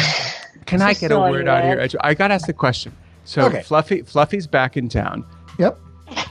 Can 0.66 0.82
I 0.82 0.94
get 0.94 1.12
a 1.12 1.20
word 1.20 1.48
out 1.48 1.64
Man. 1.64 1.90
here? 1.90 2.00
I 2.02 2.14
got 2.14 2.28
to 2.30 2.34
ask 2.36 2.48
the 2.48 2.54
question. 2.54 2.96
So 3.26 3.44
Okay. 3.44 3.62
Fluffy 3.62 4.02
Fluffy's 4.02 4.48
back 4.48 4.76
in 4.76 4.90
town, 4.90 5.26
Yep. 5.58 5.80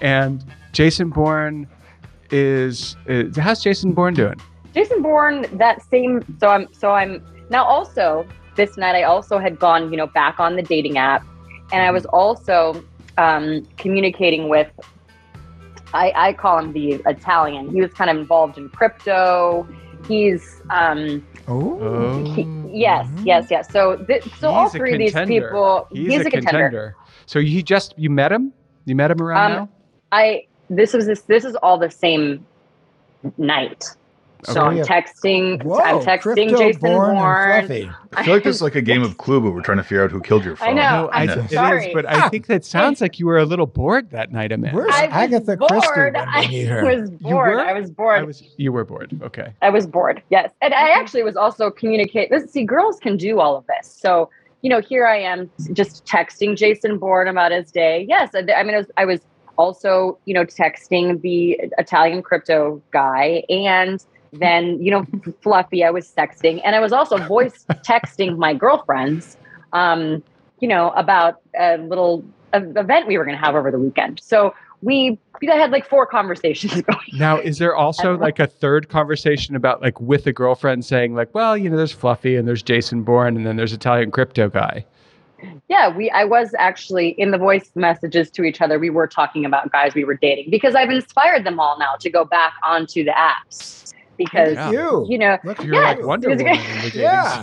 and 0.03 0.45
Jason 0.73 1.09
Bourne 1.11 1.67
is, 2.31 2.97
is. 3.07 3.37
How's 3.37 3.63
Jason 3.63 3.93
Bourne 3.93 4.15
doing? 4.15 4.41
Jason 4.75 5.03
Bourne, 5.03 5.47
that 5.59 5.83
same. 5.91 6.23
So 6.41 6.49
I'm. 6.49 6.69
So 6.73 6.91
I'm 6.93 7.23
now. 7.51 7.65
Also, 7.65 8.27
this 8.57 8.77
night 8.77 8.95
I 8.95 9.05
also 9.05 9.39
had 9.39 9.59
gone, 9.59 9.91
you 9.91 9.97
know, 9.97 10.07
back 10.07 10.39
on 10.41 10.57
the 10.57 10.63
dating 10.63 10.99
app, 10.99 11.25
and 11.73 11.83
I 11.83 11.91
was 11.91 12.05
also 12.07 12.83
um, 13.19 13.67
communicating 13.79 14.49
with. 14.49 14.69
I, 15.95 16.13
I 16.17 16.33
call 16.33 16.59
him 16.59 16.73
the 16.73 17.03
Italian. 17.07 17.71
He 17.71 17.81
was 17.83 17.93
kind 17.93 18.11
of 18.11 18.17
involved 18.17 18.57
in 18.57 18.71
crypto. 18.71 19.67
He's 20.07 20.61
um, 20.71 21.27
Oh. 21.49 22.25
he, 22.35 22.43
yes, 22.71 23.09
yes, 23.25 23.49
yes. 23.51 23.71
So 23.73 23.97
th- 23.97 24.25
so 24.39 24.51
all 24.51 24.65
He's 24.65 24.75
a 24.75 24.79
three 24.79 24.93
of 24.93 24.99
these 24.99 25.15
people. 25.27 25.89
He's, 25.93 26.25
a, 26.25 26.31
contender. 26.31 26.97
So 27.27 27.39
you 27.39 27.63
just 27.63 27.95
you 27.97 28.11
met 28.11 28.31
him? 28.33 28.53
You 28.85 28.95
met 28.95 29.11
him 29.11 29.21
around 29.21 29.53
Um, 29.53 29.59
now? 29.59 29.69
I 30.13 30.47
this 30.71 30.93
was 30.93 31.07
this 31.07 31.23
this 31.23 31.45
is 31.45 31.57
all 31.57 31.79
the 31.79 31.91
same 31.91 32.47
night. 33.39 33.85
So 34.45 34.61
I'm 34.61 34.79
texting. 34.79 35.63
Whoa, 35.63 35.79
I'm 35.79 36.01
texting 36.01 36.57
Jason 36.59 36.81
Bourne 36.81 37.11
and 37.11 37.19
Bourne. 37.19 37.67
Fluffy. 37.67 37.91
I 38.15 38.25
feel 38.25 38.35
like 38.35 38.43
this 38.43 38.57
is 38.57 38.63
like 38.63 38.75
a 38.75 38.83
game 38.83 39.03
of 39.03 39.17
Clue, 39.17 39.41
but 39.41 39.53
we're 39.53 39.63
trying 39.63 39.79
to 39.79 39.85
figure 39.85 40.03
out 40.03 40.11
who 40.11 40.21
killed 40.21 40.45
your 40.45 40.57
phone. 40.57 40.71
I 40.71 40.73
know. 40.73 41.09
I, 41.13 41.23
I'm 41.23 41.31
it 41.31 41.39
is, 41.45 41.51
sorry. 41.53 41.95
but 41.95 42.07
I 42.07 42.29
think 42.29 42.47
that 42.49 42.65
sounds 42.65 43.01
like 43.01 43.21
you 43.21 43.27
were 43.27 43.39
a 43.39 43.45
little 43.45 43.67
bored 43.67 44.11
that 44.11 44.33
night, 44.33 44.51
Amanda. 44.51 44.77
Where's 44.77 44.93
I 44.93 45.07
was 45.07 45.15
Agatha 45.15 45.57
bored. 45.57 45.71
Christie 45.71 46.01
when 46.01 46.13
we 46.13 46.21
I 46.21 46.47
need 46.47 46.67
her? 46.67 46.85
was 46.85 47.11
bored. 47.11 47.55
were? 47.55 47.61
I 47.61 47.73
was 47.73 47.91
bored. 47.91 48.19
I 48.19 48.25
was. 48.25 48.43
You 48.57 48.73
were 48.73 48.85
bored. 48.85 49.17
Okay. 49.23 49.53
I 49.63 49.71
was 49.71 49.87
bored. 49.87 50.23
Yes, 50.31 50.51
and 50.61 50.75
I 50.75 50.91
actually 50.91 51.23
was 51.23 51.37
also 51.37 51.71
communicate. 51.71 52.31
This, 52.31 52.51
see, 52.51 52.65
girls 52.65 52.99
can 52.99 53.17
do 53.17 53.39
all 53.39 53.57
of 53.57 53.65
this. 53.67 53.87
So 53.87 54.29
you 54.63 54.71
know, 54.71 54.81
here 54.81 55.07
I 55.07 55.19
am 55.19 55.51
just 55.73 56.05
texting 56.05 56.57
Jason 56.57 56.99
Bourne 56.99 57.29
about 57.29 57.53
his 57.53 57.71
day. 57.71 58.07
Yes, 58.09 58.31
I, 58.35 58.41
I 58.53 58.63
mean, 58.63 58.75
I 58.75 58.79
was, 58.79 58.91
I 58.97 59.05
was 59.05 59.21
also 59.57 60.19
you 60.25 60.35
know 60.35 60.45
texting 60.45 61.21
the 61.21 61.61
Italian 61.79 62.23
crypto 62.23 62.83
guy, 62.91 63.45
and 63.49 64.05
then 64.33 64.83
you 64.83 64.91
know 64.91 65.07
Fluffy. 65.43 65.85
I 65.85 65.91
was 65.91 66.13
texting, 66.13 66.61
and 66.65 66.75
I 66.75 66.81
was 66.81 66.93
also 66.93 67.19
voice 67.19 67.65
texting 67.87 68.37
my 68.37 68.55
girlfriends. 68.55 69.37
Um, 69.73 70.23
you 70.61 70.69
know 70.69 70.91
about 70.91 71.41
a 71.59 71.77
little 71.79 72.25
uh, 72.55 72.61
event 72.77 73.07
we 73.07 73.19
were 73.19 73.25
going 73.25 73.37
to 73.37 73.45
have 73.45 73.55
over 73.55 73.71
the 73.71 73.79
weekend. 73.79 74.21
So 74.23 74.55
we 74.81 75.19
I 75.43 75.55
had 75.57 75.71
like 75.71 75.89
four 75.89 76.07
conversations 76.07 76.81
going. 76.83 76.99
Now, 77.15 77.39
is 77.39 77.59
there 77.59 77.75
also 77.75 78.17
like 78.17 78.39
a 78.39 78.47
third 78.47 78.89
conversation 78.89 79.57
about 79.57 79.83
like 79.83 80.01
with 80.01 80.27
a 80.27 80.33
girlfriend 80.33 80.85
saying 80.85 81.15
like, 81.15 81.35
well, 81.35 81.57
you 81.57 81.69
know, 81.69 81.77
there's 81.77 81.93
Fluffy 81.93 82.37
and 82.37 82.47
there's 82.47 82.63
Jason 82.63 83.03
Bourne 83.03 83.37
and 83.37 83.47
then 83.47 83.57
there's 83.57 83.73
Italian 83.73 84.11
crypto 84.11 84.49
guy. 84.49 84.85
Yeah, 85.69 85.95
we 85.95 86.09
I 86.11 86.25
was 86.25 86.55
actually 86.59 87.11
in 87.19 87.33
the 87.33 87.39
voice 87.39 87.71
messages 87.75 88.31
to 88.31 88.45
each 88.45 88.61
other. 88.61 88.79
We 88.79 88.91
were 88.91 89.09
talking 89.09 89.45
about 89.45 89.73
guys 89.73 89.95
we 89.95 90.05
were 90.05 90.15
dating 90.15 90.51
because 90.51 90.75
I've 90.75 90.91
inspired 90.91 91.45
them 91.45 91.59
all 91.59 91.79
now 91.79 91.95
to 91.99 92.09
go 92.09 92.25
back 92.25 92.55
onto 92.65 93.03
the 93.03 93.11
apps 93.11 93.92
because 94.17 94.55
Yeah. 94.55 94.71
You. 94.71 95.07
you 95.09 95.19
know 95.19 95.39
Look 95.45 95.63
You're 95.65 95.75
Yeah, 95.77 95.81
like 95.83 96.03
Wonder 96.07 96.31
it's- 96.31 96.43
Woman. 96.43 96.83
in 96.85 96.91
the 96.91 96.99
Yeah. 96.99 97.43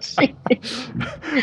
scene. 0.00 0.36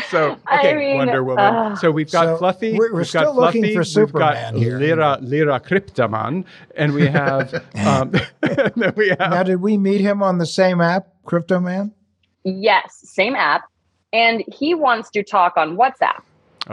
so 0.10 0.36
I 0.46 0.72
mean, 0.74 0.96
Wonder 0.98 1.24
Woman. 1.24 1.38
uh, 1.44 1.76
so 1.76 1.90
we've 1.90 2.10
got 2.10 2.24
So 2.24 2.36
Fluffy. 2.38 2.72
we're- 2.78 2.90
we're 2.92 2.98
we've 2.98 3.08
still 3.08 3.24
got 3.24 3.34
looking 3.36 3.62
Fluffy, 3.62 3.74
for 3.74 3.80
we've 3.80 3.86
Superman 3.86 4.52
got 4.54 4.60
here. 4.62 4.78
Lyra, 4.78 5.18
Lyra 5.20 5.60
Cryptomon, 5.60 6.44
and 6.76 6.92
we 6.94 7.06
have 7.06 7.54
um, 7.86 8.12
and 8.42 8.92
we 8.96 9.08
have 9.10 9.18
Now, 9.18 9.42
did 9.42 9.60
we 9.60 9.76
meet 9.76 10.00
him 10.00 10.22
on 10.22 10.38
the 10.38 10.46
same 10.46 10.80
app, 10.80 11.08
Crypto 11.24 11.60
Man? 11.60 11.92
yes, 12.44 13.00
same 13.04 13.34
app, 13.36 13.62
and 14.12 14.42
he 14.52 14.74
wants 14.74 15.10
to 15.10 15.22
talk 15.22 15.56
on 15.56 15.76
WhatsApp. 15.76 16.20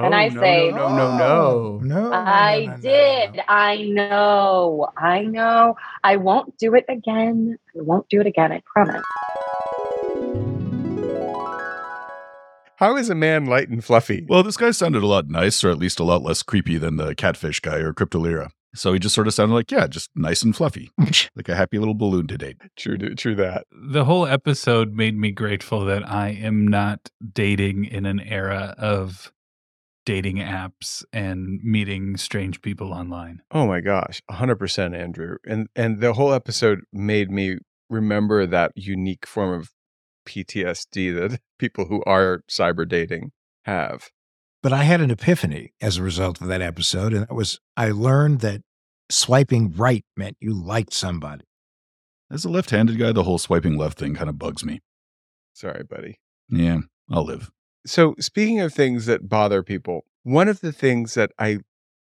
And 0.06 0.16
I 0.16 0.25
Oh, 0.27 0.30
no, 0.30 0.42
say- 0.42 0.72
no, 0.72 0.77
no, 0.96 1.18
no, 1.18 1.25
oh, 1.25 1.80
no. 1.84 1.96
No. 2.01 2.10
no, 2.10 2.13
I 2.13 2.60
no, 2.60 2.66
no, 2.66 2.75
no, 2.75 2.82
did. 2.82 3.34
no. 3.36 3.44
I 3.48 3.84
know. 3.84 4.88
I 4.98 5.22
know. 5.24 5.75
I 6.04 6.16
won't 6.18 6.58
do 6.58 6.75
it 6.75 6.86
again. 6.89 7.58
I 7.77 7.82
won't 7.82 8.08
do 8.10 8.20
it 8.22 8.27
again. 8.27 8.51
I 8.51 8.62
promise. 8.66 9.04
How 12.77 12.96
is 12.96 13.10
a 13.10 13.16
man 13.16 13.46
light 13.48 13.70
and 13.70 13.84
fluffy? 13.84 14.24
Well, 14.30 14.44
this 14.44 14.56
guy 14.56 14.70
sounded 14.70 15.01
a 15.01 15.08
lot 15.08 15.30
nicer, 15.30 15.70
or 15.70 15.72
at 15.72 15.80
least 15.80 16.00
a 16.00 16.04
lot 16.04 16.22
less 16.22 16.44
creepy 16.44 16.77
than 16.77 16.98
the 16.98 17.16
catfish 17.16 17.60
guy 17.60 17.77
or 17.77 17.92
Cryptolira. 17.92 18.50
So 18.75 18.94
he 18.94 19.00
just 19.00 19.16
sort 19.16 19.25
of 19.25 19.34
sounded 19.34 19.56
like, 19.56 19.72
yeah, 19.72 19.88
just 19.88 20.12
nice 20.16 20.44
and 20.44 20.56
fluffy, 20.56 20.92
like 21.36 21.50
a 21.50 21.56
happy 21.56 21.80
little 21.80 21.96
balloon 21.96 22.27
to 22.27 22.38
date. 22.38 22.58
True, 22.75 22.98
true 23.16 23.34
that. 23.34 23.66
The 23.72 24.06
whole 24.06 24.27
episode 24.27 24.94
made 24.94 25.18
me 25.18 25.32
grateful 25.32 25.86
that 25.86 26.08
I 26.08 26.30
am 26.30 26.68
not 26.68 27.10
dating 27.34 27.86
in 27.86 28.06
an 28.06 28.20
era 28.20 28.75
of 28.77 29.32
dating 30.08 30.38
apps 30.38 31.04
and 31.12 31.60
meeting 31.62 32.16
strange 32.16 32.62
people 32.62 32.94
online. 32.94 33.42
Oh 33.52 33.68
my 33.68 33.82
gosh, 33.82 34.22
100% 34.32 34.98
Andrew. 34.98 35.36
And 35.46 35.68
and 35.76 36.00
the 36.00 36.14
whole 36.14 36.32
episode 36.32 36.80
made 36.94 37.30
me 37.30 37.58
remember 37.90 38.46
that 38.46 38.72
unique 38.76 39.28
form 39.28 39.60
of 39.60 39.72
PTSD 40.26 41.14
that 41.14 41.42
people 41.60 41.88
who 41.88 42.02
are 42.06 42.42
cyber 42.50 42.88
dating 42.88 43.32
have. 43.66 44.10
But 44.64 44.72
I 44.72 44.84
had 44.84 45.02
an 45.02 45.12
epiphany 45.12 45.74
as 45.82 45.98
a 45.98 46.04
result 46.04 46.40
of 46.40 46.48
that 46.48 46.62
episode, 46.62 47.12
and 47.14 47.24
that 47.24 47.36
was 47.36 47.60
I 47.76 47.92
learned 47.92 48.40
that 48.40 48.62
swiping 49.10 49.74
right 49.74 50.06
meant 50.16 50.38
you 50.40 50.54
liked 50.54 50.94
somebody. 50.94 51.44
As 52.32 52.46
a 52.46 52.50
left 52.50 52.70
handed 52.70 52.98
guy, 52.98 53.12
the 53.12 53.24
whole 53.24 53.40
swiping 53.40 53.78
left 53.78 54.00
thing 54.00 54.16
kind 54.16 54.30
of 54.30 54.40
bugs 54.40 54.64
me. 54.64 54.80
Sorry, 55.54 55.84
buddy. 55.84 56.22
Yeah, 56.48 56.80
I'll 57.12 57.26
live. 57.26 57.52
So, 57.86 58.16
speaking 58.20 58.60
of 58.60 58.74
things 58.74 59.06
that 59.06 59.30
bother 59.30 59.64
people, 59.64 60.06
one 60.24 60.48
of 60.48 60.62
the 60.62 60.72
things 60.72 61.14
that 61.14 61.32
I 61.40 61.60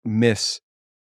miss, 0.04 0.60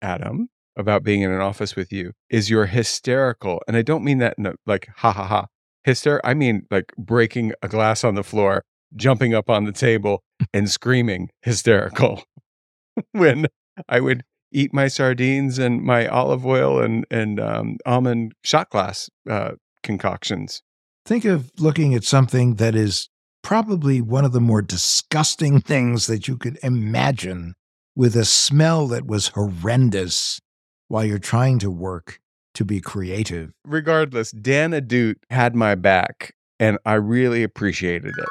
Adam, 0.01 0.49
about 0.77 1.03
being 1.03 1.21
in 1.21 1.31
an 1.31 1.41
office 1.41 1.75
with 1.75 1.91
you 1.91 2.13
is 2.29 2.49
your 2.49 2.65
hysterical, 2.65 3.61
and 3.67 3.75
I 3.75 3.81
don't 3.81 4.03
mean 4.03 4.19
that 4.19 4.35
a, 4.39 4.53
like 4.65 4.87
ha 4.97 5.11
ha 5.11 5.25
ha 5.25 5.47
hyster. 5.85 6.19
I 6.23 6.33
mean 6.33 6.67
like 6.71 6.93
breaking 6.97 7.53
a 7.61 7.67
glass 7.67 8.03
on 8.03 8.15
the 8.15 8.23
floor, 8.23 8.63
jumping 8.95 9.33
up 9.33 9.49
on 9.49 9.65
the 9.65 9.71
table, 9.71 10.23
and 10.53 10.69
screaming 10.69 11.29
hysterical 11.41 12.23
when 13.11 13.47
I 13.89 13.99
would 13.99 14.23
eat 14.51 14.73
my 14.73 14.87
sardines 14.87 15.59
and 15.59 15.81
my 15.81 16.07
olive 16.07 16.45
oil 16.45 16.81
and 16.81 17.05
and 17.11 17.39
um, 17.39 17.77
almond 17.85 18.33
shot 18.43 18.69
glass 18.69 19.09
uh, 19.29 19.51
concoctions. 19.83 20.61
Think 21.05 21.25
of 21.25 21.51
looking 21.57 21.93
at 21.95 22.03
something 22.03 22.55
that 22.55 22.75
is 22.75 23.09
probably 23.41 24.01
one 24.01 24.25
of 24.25 24.31
the 24.31 24.41
more 24.41 24.61
disgusting 24.61 25.59
things 25.59 26.07
that 26.07 26.27
you 26.27 26.37
could 26.37 26.59
imagine 26.63 27.55
with 27.95 28.15
a 28.15 28.25
smell 28.25 28.87
that 28.87 29.05
was 29.05 29.29
horrendous 29.29 30.39
while 30.87 31.05
you're 31.05 31.19
trying 31.19 31.59
to 31.59 31.71
work 31.71 32.19
to 32.53 32.65
be 32.65 32.81
creative. 32.81 33.51
regardless, 33.65 34.31
Dan 34.31 34.71
Ahdoot 34.71 35.15
had 35.29 35.55
my 35.55 35.75
back, 35.75 36.33
and 36.59 36.77
I 36.85 36.95
really 36.95 37.43
appreciated 37.43 38.13
it. 38.17 38.25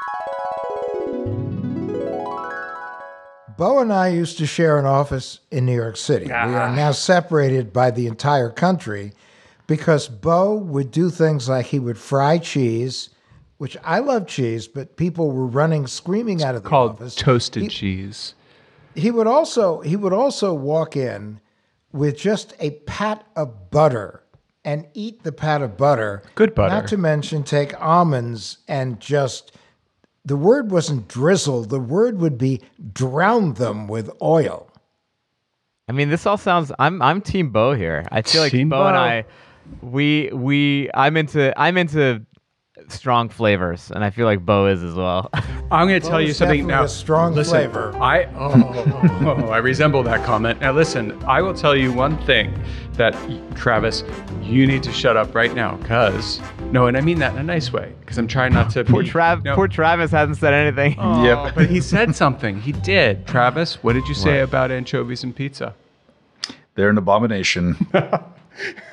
Bo 3.57 3.79
and 3.79 3.93
I 3.93 4.09
used 4.09 4.38
to 4.38 4.47
share 4.47 4.79
an 4.79 4.87
office 4.87 5.40
in 5.50 5.67
New 5.67 5.75
York 5.75 5.99
City. 5.99 6.26
We 6.26 6.33
are 6.33 6.69
ah. 6.69 6.75
now 6.75 6.93
separated 6.93 7.75
by 7.75 7.90
the 7.90 8.07
entire 8.07 8.49
country 8.49 9.12
because 9.67 10.09
Bo 10.09 10.55
would 10.55 10.90
do 10.90 11.11
things 11.11 11.49
like 11.49 11.67
he 11.67 11.79
would 11.79 11.99
fry 11.99 12.38
cheese, 12.38 13.11
which 13.61 13.76
I 13.85 13.99
love 13.99 14.26
cheese, 14.26 14.67
but 14.67 14.97
people 14.97 15.31
were 15.33 15.45
running 15.47 15.87
screaming 15.87 16.43
out 16.43 16.55
of 16.55 16.62
the 16.62 16.69
Called 16.71 16.93
office. 16.93 17.14
toasted 17.14 17.64
He- 17.64 17.69
cheese. 17.69 18.35
he 18.95 19.11
would 19.11 19.26
also 19.26 19.81
he 19.83 19.97
would 19.97 20.14
also 20.14 20.55
walk 20.55 20.97
in 20.97 21.40
with 21.93 22.17
just 22.17 22.55
a 22.59 22.71
pat 22.87 23.23
of 23.37 23.71
butter 23.71 24.23
and 24.64 24.87
eat 24.95 25.25
the 25.25 25.33
pat 25.33 25.61
of 25.61 25.76
butter. 25.76 26.23
Good 26.37 26.55
butter. 26.55 26.75
Not 26.75 26.88
to 26.88 26.97
mention 26.97 27.43
take 27.43 27.79
almonds 27.79 28.59
and 28.67 28.99
just 28.99 29.52
the 30.25 30.37
word 30.38 30.71
wasn't 30.71 31.07
drizzle, 31.07 31.64
the 31.64 31.81
word 31.81 32.19
would 32.19 32.38
be 32.38 32.62
drown 32.95 33.52
them 33.55 33.88
with 33.88 34.09
oil. 34.23 34.69
I 35.87 35.93
mean, 35.93 36.09
this 36.09 36.25
all 36.25 36.38
sounds. 36.38 36.73
I'm 36.79 37.02
I'm 37.02 37.21
Team 37.21 37.50
Bo 37.50 37.75
here. 37.75 38.07
I 38.11 38.23
feel 38.23 38.40
like 38.40 38.52
Team 38.52 38.71
Bo 38.71 38.87
and 38.87 38.97
I, 38.97 39.25
we 39.83 40.31
we 40.33 40.88
I'm 40.95 41.19
into 41.19 41.52
I'm 41.61 41.76
into 41.76 42.25
strong 42.92 43.28
flavors, 43.28 43.90
and 43.90 44.04
I 44.04 44.11
feel 44.11 44.26
like 44.26 44.44
Bo 44.44 44.66
is 44.66 44.82
as 44.82 44.94
well. 44.94 45.30
I'm 45.70 45.87
going 45.88 46.00
to 46.00 46.09
tell 46.09 46.20
you 46.20 46.32
something 46.32 46.66
now. 46.66 46.85
a 46.85 46.88
strong 46.88 47.35
listen, 47.35 47.52
flavor. 47.54 47.94
I 48.00 48.25
oh. 48.37 48.52
oh, 49.40 49.49
I 49.50 49.59
resemble 49.59 50.02
that 50.04 50.25
comment. 50.25 50.61
Now 50.61 50.73
listen, 50.73 51.23
I 51.25 51.42
will 51.42 51.54
tell 51.54 51.76
you 51.76 51.92
one 51.92 52.18
thing 52.25 52.52
that 52.94 53.14
Travis, 53.56 54.04
you 54.42 54.66
need 54.66 54.82
to 54.82 54.92
shut 54.92 55.16
up 55.16 55.35
right 55.35 55.54
now, 55.54 55.76
cause 55.85 56.40
no, 56.73 56.87
and 56.87 56.97
I 56.97 57.00
mean 57.00 57.18
that 57.20 57.32
in 57.32 57.38
a 57.38 57.42
nice 57.42 57.73
way, 57.73 57.92
because 58.00 58.18
I'm 58.18 58.26
trying 58.28 58.52
not 58.52 58.70
to. 58.73 58.85
poor 58.87 59.02
be- 59.02 59.09
Trav, 59.09 59.44
no. 59.44 59.54
poor 59.54 59.68
Travis 59.68 60.11
hasn't 60.11 60.38
said 60.38 60.52
anything. 60.52 60.97
Oh, 60.99 61.25
Yep. 61.25 61.54
but 61.54 61.70
he 61.70 61.80
said 61.80 62.14
something. 62.14 62.61
He 62.61 62.73
did. 62.73 63.26
Travis, 63.26 63.82
what 63.82 63.94
did 63.94 64.06
you 64.09 64.14
say 64.14 64.40
What? 64.40 64.49
about 64.49 64.70
anchovies 64.70 65.23
and 65.25 65.35
pizza? 65.35 65.75
They're 66.75 66.90
an 66.90 66.99
abomination. 66.99 67.76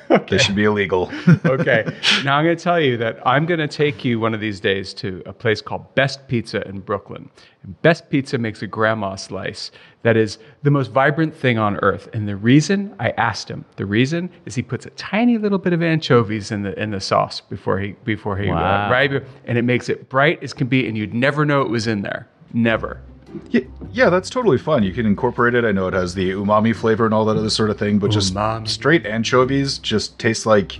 They 0.29 0.37
should 0.37 0.55
be 0.55 0.63
illegal. 0.63 1.11
okay. 1.45 1.83
Now 2.23 2.37
I'm 2.37 2.45
going 2.45 2.55
to 2.55 2.63
tell 2.63 2.79
you 2.79 2.95
that 2.97 3.19
I'm 3.27 3.45
going 3.45 3.59
to 3.59 3.67
take 3.67 4.05
you 4.05 4.21
one 4.21 4.33
of 4.33 4.39
these 4.39 4.61
days 4.61 4.93
to 4.95 5.21
a 5.25 5.33
place 5.33 5.61
called 5.61 5.93
Best 5.95 6.25
Pizza 6.29 6.65
in 6.65 6.79
Brooklyn. 6.79 7.29
And 7.63 7.81
Best 7.81 8.09
Pizza 8.09 8.37
makes 8.37 8.61
a 8.61 8.67
grandma 8.67 9.15
slice 9.15 9.69
that 10.03 10.15
is 10.15 10.37
the 10.63 10.71
most 10.71 10.91
vibrant 10.91 11.35
thing 11.35 11.57
on 11.57 11.75
earth. 11.77 12.07
And 12.13 12.25
the 12.25 12.37
reason 12.37 12.95
I 12.99 13.09
asked 13.11 13.49
him, 13.49 13.65
the 13.75 13.85
reason 13.85 14.29
is 14.45 14.55
he 14.55 14.61
puts 14.61 14.85
a 14.85 14.91
tiny 14.91 15.37
little 15.37 15.57
bit 15.57 15.73
of 15.73 15.83
anchovies 15.83 16.51
in 16.51 16.63
the 16.63 16.79
in 16.81 16.91
the 16.91 17.01
sauce 17.01 17.41
before 17.41 17.77
he 17.79 17.91
before 18.05 18.37
he 18.37 18.49
uh, 18.49 18.55
Wow. 18.55 18.89
right, 18.89 19.11
and 19.45 19.57
it 19.57 19.63
makes 19.63 19.89
it 19.89 20.07
bright 20.07 20.41
as 20.41 20.53
can 20.53 20.67
be, 20.67 20.87
and 20.87 20.97
you'd 20.97 21.13
never 21.13 21.43
know 21.43 21.61
it 21.61 21.69
was 21.69 21.85
in 21.85 22.01
there. 22.01 22.29
Never. 22.53 23.01
Yeah, 23.49 23.61
yeah, 23.91 24.09
that's 24.09 24.29
totally 24.29 24.57
fun. 24.57 24.83
You 24.83 24.93
can 24.93 25.05
incorporate 25.05 25.53
it. 25.55 25.63
I 25.65 25.71
know 25.71 25.87
it 25.87 25.93
has 25.93 26.13
the 26.13 26.31
umami 26.31 26.75
flavor 26.75 27.05
and 27.05 27.13
all 27.13 27.25
that 27.25 27.37
other 27.37 27.49
sort 27.49 27.69
of 27.69 27.77
thing, 27.79 27.99
but 27.99 28.11
just 28.11 28.35
straight 28.65 29.05
anchovies 29.05 29.77
just 29.79 30.17
tastes 30.19 30.45
like 30.45 30.79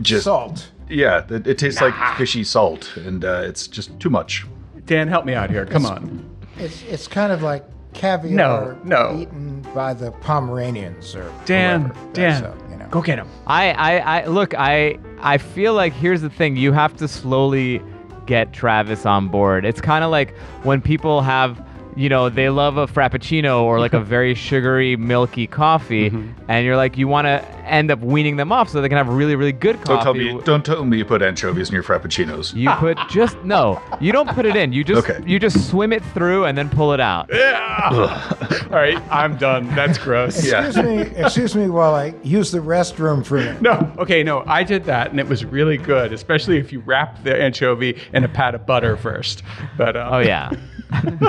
just 0.00 0.24
Salt. 0.24 0.70
Yeah, 0.88 1.24
it, 1.28 1.46
it 1.46 1.58
tastes 1.58 1.80
like 1.80 1.94
fishy 2.16 2.42
salt, 2.44 2.96
and 2.96 3.24
uh, 3.24 3.42
it's 3.44 3.66
just 3.68 3.98
too 4.00 4.08
much. 4.10 4.46
Dan, 4.86 5.06
help 5.08 5.26
me 5.26 5.34
out 5.34 5.50
here. 5.50 5.66
Come 5.66 5.84
on. 5.84 6.36
It's 6.56 6.82
it's 6.84 7.06
kind 7.06 7.30
of 7.32 7.42
like 7.42 7.64
caviar 7.92 8.34
No, 8.34 8.78
no. 8.84 9.18
eaten 9.20 9.60
by 9.74 9.92
the 9.92 10.12
Pomeranians 10.12 11.14
or 11.14 11.30
Dan, 11.44 11.82
whoever. 11.82 12.12
Dan, 12.14 12.42
That's, 12.42 12.70
you 12.70 12.76
know. 12.78 12.86
go 12.90 13.02
get 13.02 13.18
him. 13.18 13.28
I, 13.46 13.72
I, 13.72 13.98
I 14.20 14.26
look, 14.26 14.54
I, 14.54 14.98
I 15.20 15.36
feel 15.38 15.74
like 15.74 15.92
here's 15.92 16.22
the 16.22 16.30
thing: 16.30 16.56
you 16.56 16.72
have 16.72 16.96
to 16.96 17.06
slowly 17.08 17.82
get 18.28 18.52
Travis 18.52 19.06
on 19.06 19.28
board. 19.28 19.64
It's 19.64 19.80
kind 19.80 20.04
of 20.04 20.12
like 20.12 20.36
when 20.62 20.80
people 20.80 21.22
have, 21.22 21.66
you 21.96 22.08
know, 22.08 22.28
they 22.28 22.50
love 22.50 22.76
a 22.76 22.86
frappuccino 22.86 23.62
or 23.62 23.80
like 23.80 23.94
a 23.94 24.00
very 24.14 24.34
sugary, 24.34 24.94
milky 24.96 25.48
coffee, 25.48 26.10
mm-hmm. 26.10 26.30
and 26.48 26.64
you're 26.64 26.76
like, 26.76 26.96
you 26.96 27.08
want 27.08 27.24
to 27.24 27.57
end 27.70 27.90
up 27.90 28.00
weaning 28.00 28.36
them 28.36 28.50
off 28.52 28.68
so 28.68 28.80
they 28.80 28.88
can 28.88 28.98
have 28.98 29.08
really, 29.08 29.36
really 29.36 29.52
good 29.52 29.76
coffee. 29.82 29.94
Don't 29.94 30.02
tell 30.02 30.14
me, 30.14 30.40
don't 30.44 30.64
tell 30.64 30.84
me 30.84 30.98
you 30.98 31.04
put 31.04 31.22
anchovies 31.22 31.68
in 31.68 31.74
your 31.74 31.82
frappuccinos. 31.82 32.54
You 32.54 32.70
put 32.72 32.98
just 33.08 33.36
no. 33.44 33.80
You 34.00 34.12
don't 34.12 34.28
put 34.30 34.46
it 34.46 34.56
in. 34.56 34.72
You 34.72 34.84
just 34.84 35.08
Okay. 35.08 35.22
you 35.26 35.38
just 35.38 35.68
swim 35.70 35.92
it 35.92 36.02
through 36.14 36.44
and 36.46 36.56
then 36.56 36.68
pull 36.68 36.92
it 36.92 37.00
out. 37.00 37.28
Yeah. 37.32 38.34
All 38.70 38.74
right, 38.76 39.00
I'm 39.10 39.36
done. 39.36 39.66
That's 39.74 39.98
gross. 39.98 40.44
Yeah. 40.44 40.66
Excuse 40.66 40.84
me, 40.84 40.98
excuse 41.16 41.54
me 41.56 41.68
while 41.68 41.94
I 41.94 42.14
use 42.22 42.50
the 42.50 42.58
restroom 42.58 43.24
for 43.24 43.38
a 43.38 43.40
minute. 43.44 43.62
No, 43.62 43.92
okay, 43.98 44.22
no, 44.22 44.42
I 44.46 44.62
did 44.64 44.84
that 44.84 45.10
and 45.10 45.20
it 45.20 45.26
was 45.28 45.44
really 45.44 45.76
good, 45.76 46.12
especially 46.12 46.58
if 46.58 46.72
you 46.72 46.80
wrap 46.80 47.22
the 47.24 47.40
anchovy 47.40 47.98
in 48.12 48.24
a 48.24 48.28
pat 48.28 48.54
of 48.54 48.66
butter 48.66 48.96
first. 48.96 49.42
But 49.76 49.96
uh, 49.96 50.08
Oh 50.12 50.18
yeah. 50.18 50.50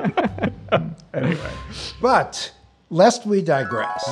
anyway, 1.14 1.52
But 2.02 2.52
lest 2.90 3.26
we 3.26 3.42
digress, 3.42 4.04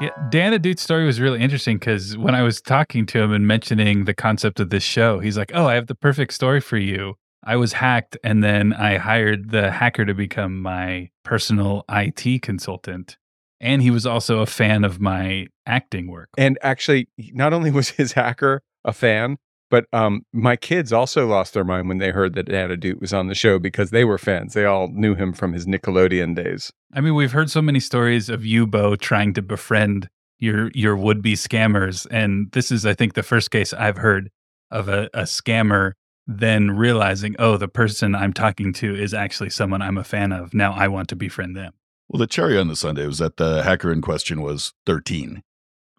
Yeah, 0.00 0.08
Dan 0.30 0.54
Ahdoot's 0.54 0.80
story 0.80 1.04
was 1.04 1.20
really 1.20 1.40
interesting 1.40 1.76
because 1.76 2.16
when 2.16 2.34
I 2.34 2.42
was 2.42 2.62
talking 2.62 3.04
to 3.06 3.20
him 3.20 3.32
and 3.32 3.46
mentioning 3.46 4.06
the 4.06 4.14
concept 4.14 4.58
of 4.58 4.70
this 4.70 4.82
show, 4.82 5.18
he's 5.18 5.36
like, 5.36 5.52
"Oh, 5.54 5.66
I 5.66 5.74
have 5.74 5.88
the 5.88 5.94
perfect 5.94 6.32
story 6.32 6.60
for 6.62 6.78
you. 6.78 7.16
I 7.44 7.56
was 7.56 7.74
hacked, 7.74 8.16
and 8.24 8.42
then 8.42 8.72
I 8.72 8.96
hired 8.96 9.50
the 9.50 9.70
hacker 9.70 10.06
to 10.06 10.14
become 10.14 10.62
my 10.62 11.10
personal 11.22 11.84
IT 11.90 12.40
consultant, 12.40 13.18
and 13.60 13.82
he 13.82 13.90
was 13.90 14.06
also 14.06 14.40
a 14.40 14.46
fan 14.46 14.84
of 14.84 15.02
my 15.02 15.48
acting 15.66 16.06
work." 16.06 16.30
and 16.38 16.58
actually, 16.62 17.08
not 17.34 17.52
only 17.52 17.70
was 17.70 17.90
his 17.90 18.12
hacker 18.12 18.62
a 18.86 18.94
fan, 18.94 19.36
but 19.70 19.86
um, 19.92 20.26
my 20.32 20.56
kids 20.56 20.92
also 20.92 21.26
lost 21.26 21.54
their 21.54 21.64
mind 21.64 21.88
when 21.88 21.98
they 21.98 22.10
heard 22.10 22.34
that 22.34 22.46
Dan 22.46 22.70
Ahdoot 22.70 23.00
was 23.00 23.12
on 23.14 23.28
the 23.28 23.34
show 23.34 23.58
because 23.58 23.90
they 23.90 24.04
were 24.04 24.18
fans. 24.18 24.54
They 24.54 24.64
all 24.64 24.88
knew 24.88 25.14
him 25.14 25.32
from 25.32 25.52
his 25.52 25.66
Nickelodeon 25.66 26.34
days. 26.34 26.72
I 26.92 27.00
mean, 27.00 27.14
we've 27.14 27.32
heard 27.32 27.50
so 27.50 27.62
many 27.62 27.80
stories 27.80 28.28
of 28.28 28.44
you, 28.44 28.66
Bo, 28.66 28.96
trying 28.96 29.32
to 29.34 29.42
befriend 29.42 30.08
your 30.38 30.70
your 30.74 30.96
would 30.96 31.22
be 31.22 31.34
scammers, 31.34 32.06
and 32.10 32.50
this 32.52 32.70
is, 32.72 32.84
I 32.84 32.94
think, 32.94 33.14
the 33.14 33.22
first 33.22 33.50
case 33.50 33.72
I've 33.72 33.98
heard 33.98 34.30
of 34.70 34.88
a, 34.88 35.08
a 35.14 35.22
scammer 35.22 35.92
then 36.26 36.70
realizing, 36.70 37.34
oh, 37.38 37.56
the 37.56 37.68
person 37.68 38.14
I'm 38.14 38.32
talking 38.32 38.72
to 38.74 38.94
is 38.94 39.12
actually 39.12 39.50
someone 39.50 39.82
I'm 39.82 39.98
a 39.98 40.04
fan 40.04 40.32
of. 40.32 40.54
Now 40.54 40.72
I 40.72 40.88
want 40.88 41.08
to 41.08 41.16
befriend 41.16 41.56
them. 41.56 41.72
Well, 42.08 42.18
the 42.18 42.26
cherry 42.26 42.58
on 42.58 42.68
the 42.68 42.76
Sunday 42.76 43.06
was 43.06 43.18
that 43.18 43.36
the 43.36 43.62
hacker 43.62 43.92
in 43.92 44.00
question 44.00 44.40
was 44.40 44.72
13. 44.86 45.42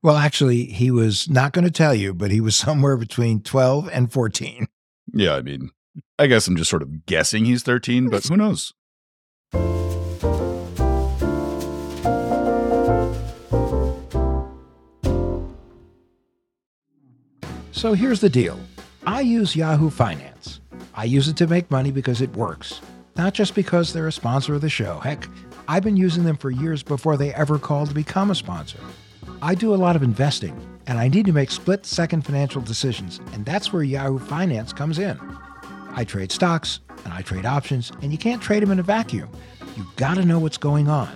Well, 0.04 0.18
actually, 0.18 0.66
he 0.66 0.90
was 0.90 1.30
not 1.30 1.54
going 1.54 1.66
to 1.66 1.72
tell 1.72 1.94
you, 1.94 2.14
but 2.14 2.32
he 2.32 2.42
was 2.42 2.56
somewhere 2.68 2.98
between 2.98 3.42
12 3.42 3.90
and 3.92 4.12
14. 4.12 4.68
Yeah, 5.14 5.36
I 5.36 5.42
mean, 5.42 5.72
I 6.18 6.28
guess 6.28 6.48
I'm 6.48 6.56
just 6.56 6.70
sort 6.70 6.82
of 6.82 7.06
guessing 7.06 7.46
he's 7.46 7.64
13, 7.64 8.10
but 8.10 8.26
who 8.26 8.38
knows? 8.38 8.74
So 17.72 17.94
here's 17.94 18.22
the 18.22 18.30
deal 18.30 18.60
I 19.08 19.22
use 19.22 19.56
Yahoo 19.56 19.90
Finance. 19.90 20.62
I 20.94 21.06
use 21.06 21.28
it 21.28 21.38
to 21.38 21.48
make 21.48 21.72
money 21.72 21.90
because 21.92 22.22
it 22.22 22.32
works, 22.36 22.80
not 23.18 23.34
just 23.34 23.56
because 23.56 23.92
they're 23.92 24.08
a 24.08 24.12
sponsor 24.12 24.54
of 24.54 24.62
the 24.62 24.70
show. 24.70 25.00
Heck, 25.00 25.26
I've 25.68 25.84
been 25.84 25.98
using 25.98 26.24
them 26.24 26.38
for 26.38 26.52
years 26.52 26.84
before 26.84 27.18
they 27.18 27.34
ever 27.34 27.58
called 27.58 27.90
to 27.90 27.96
become 27.96 28.30
a 28.30 28.36
sponsor. 28.36 28.78
I 29.43 29.56
do 29.56 29.73
a 29.73 29.75
lot 29.75 29.95
of 29.95 30.04
investing, 30.04 30.56
and 30.86 30.99
I 30.99 31.08
need 31.08 31.25
to 31.25 31.32
make 31.32 31.49
split 31.49 31.84
second 31.84 32.23
financial 32.23 32.62
decisions, 32.62 33.19
and 33.34 33.43
that's 33.43 33.73
where 33.73 33.82
Yahoo 33.82 34.19
Finance 34.19 34.71
comes 34.71 34.99
in. 34.99 35.19
I 35.93 36.04
trade 36.04 36.32
stocks 36.32 36.80
and 37.04 37.12
I 37.12 37.23
trade 37.23 37.47
options, 37.47 37.91
and 38.04 38.12
you 38.12 38.19
can't 38.19 38.39
trade 38.39 38.62
them 38.62 38.69
in 38.69 38.77
a 38.77 38.84
vacuum. 38.84 39.30
You've 39.75 39.95
gotta 39.95 40.23
know 40.23 40.38
what's 40.38 40.58
going 40.58 40.89
on. 40.89 41.10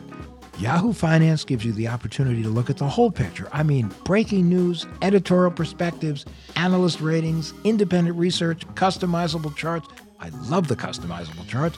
Yahoo 0.57 0.91
Finance 0.91 1.43
gives 1.43 1.63
you 1.63 1.71
the 1.73 1.87
opportunity 1.87 2.41
to 2.41 2.49
look 2.49 2.71
at 2.71 2.77
the 2.77 2.87
whole 2.87 3.11
picture. 3.11 3.47
I 3.51 3.61
mean, 3.61 3.91
breaking 4.05 4.49
news, 4.49 4.87
editorial 5.03 5.51
perspectives, 5.51 6.25
analyst 6.55 7.01
ratings, 7.01 7.53
independent 7.63 8.17
research, 8.17 8.65
customizable 8.69 9.55
charts. 9.55 9.87
I 10.19 10.29
love 10.49 10.67
the 10.67 10.75
customizable 10.75 11.47
charts. 11.47 11.77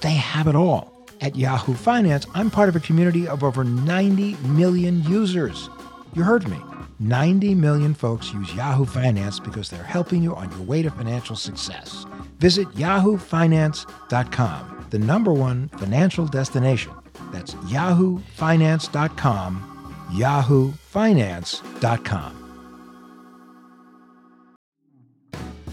They 0.00 0.12
have 0.12 0.46
it 0.46 0.54
all. 0.54 0.94
At 1.20 1.34
Yahoo 1.34 1.74
Finance, 1.74 2.28
I'm 2.34 2.50
part 2.50 2.68
of 2.68 2.76
a 2.76 2.80
community 2.80 3.26
of 3.26 3.42
over 3.42 3.64
90 3.64 4.36
million 4.44 5.02
users. 5.02 5.68
You 6.14 6.22
heard 6.22 6.48
me. 6.48 6.58
90 7.00 7.54
million 7.54 7.94
folks 7.94 8.32
use 8.32 8.52
Yahoo 8.54 8.84
Finance 8.84 9.38
because 9.38 9.70
they're 9.70 9.84
helping 9.84 10.20
you 10.22 10.34
on 10.34 10.50
your 10.50 10.62
way 10.62 10.82
to 10.82 10.90
financial 10.90 11.36
success. 11.36 12.04
Visit 12.38 12.66
yahoofinance.com, 12.68 14.86
the 14.90 14.98
number 14.98 15.32
one 15.32 15.68
financial 15.68 16.26
destination. 16.26 16.92
That's 17.30 17.54
yahoofinance.com, 17.54 19.94
yahoofinance.com. 20.10 22.37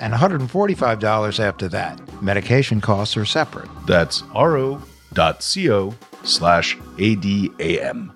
and 0.00 0.12
$145 0.12 1.40
after 1.40 1.68
that. 1.68 2.00
Medication 2.22 2.80
costs 2.80 3.16
are 3.16 3.24
separate. 3.24 3.68
That's 3.86 4.22
ro.co 4.34 5.94
slash 6.22 6.76
ADAM. 6.98 8.12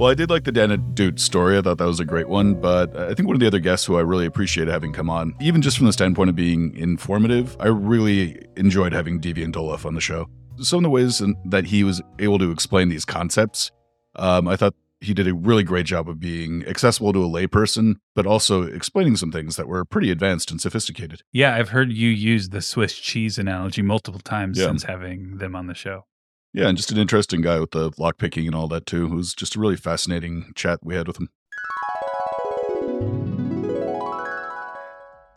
Well, 0.00 0.08
I 0.10 0.14
did 0.14 0.30
like 0.30 0.44
the 0.44 0.52
Dan 0.52 0.70
Ahdoot 0.70 1.18
story. 1.18 1.58
I 1.58 1.60
thought 1.60 1.76
that 1.76 1.84
was 1.84 2.00
a 2.00 2.06
great 2.06 2.26
one. 2.26 2.54
But 2.54 2.96
I 2.96 3.12
think 3.12 3.26
one 3.26 3.36
of 3.36 3.40
the 3.40 3.46
other 3.46 3.58
guests 3.58 3.84
who 3.84 3.98
I 3.98 4.00
really 4.00 4.24
appreciate 4.24 4.66
having 4.66 4.94
come 4.94 5.10
on, 5.10 5.34
even 5.42 5.60
just 5.60 5.76
from 5.76 5.84
the 5.84 5.92
standpoint 5.92 6.30
of 6.30 6.34
being 6.36 6.74
informative, 6.74 7.54
I 7.60 7.66
really 7.66 8.42
enjoyed 8.56 8.94
having 8.94 9.20
Deviant 9.20 9.52
Ollam 9.56 9.84
on 9.84 9.94
the 9.94 10.00
show. 10.00 10.26
Some 10.60 10.78
of 10.78 10.82
the 10.84 10.88
ways 10.88 11.22
that 11.44 11.66
he 11.66 11.84
was 11.84 12.00
able 12.18 12.38
to 12.38 12.50
explain 12.50 12.88
these 12.88 13.04
concepts, 13.04 13.72
um, 14.16 14.48
I 14.48 14.56
thought 14.56 14.74
he 15.02 15.12
did 15.12 15.28
a 15.28 15.34
really 15.34 15.64
great 15.64 15.84
job 15.84 16.08
of 16.08 16.18
being 16.18 16.64
accessible 16.66 17.12
to 17.12 17.22
a 17.22 17.28
layperson, 17.28 17.96
but 18.14 18.26
also 18.26 18.62
explaining 18.62 19.16
some 19.16 19.30
things 19.30 19.56
that 19.56 19.68
were 19.68 19.84
pretty 19.84 20.10
advanced 20.10 20.50
and 20.50 20.62
sophisticated. 20.62 21.20
Yeah, 21.30 21.54
I've 21.54 21.68
heard 21.70 21.92
you 21.92 22.08
use 22.08 22.48
the 22.48 22.62
Swiss 22.62 22.94
cheese 22.98 23.38
analogy 23.38 23.82
multiple 23.82 24.20
times 24.20 24.58
Yeah. 24.58 24.68
since 24.68 24.84
having 24.84 25.36
them 25.36 25.54
on 25.54 25.66
the 25.66 25.74
show. 25.74 26.06
Yeah, 26.52 26.68
and 26.68 26.76
just 26.76 26.90
an 26.90 26.98
interesting 26.98 27.42
guy 27.42 27.60
with 27.60 27.70
the 27.70 27.90
lockpicking 27.92 28.46
and 28.46 28.54
all 28.54 28.66
that 28.68 28.86
too. 28.86 29.06
It 29.06 29.14
was 29.14 29.34
just 29.34 29.54
a 29.54 29.60
really 29.60 29.76
fascinating 29.76 30.52
chat 30.54 30.80
we 30.82 30.94
had 30.94 31.06
with 31.06 31.18
him. 31.18 31.28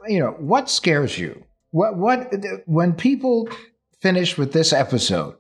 you 0.08 0.20
know 0.20 0.32
what 0.32 0.70
scares 0.70 1.18
you 1.18 1.46
what 1.72 1.96
what 1.96 2.30
when 2.66 2.94
people 2.94 3.48
finish 4.02 4.38
with 4.38 4.52
this 4.52 4.74
episode 4.74 5.36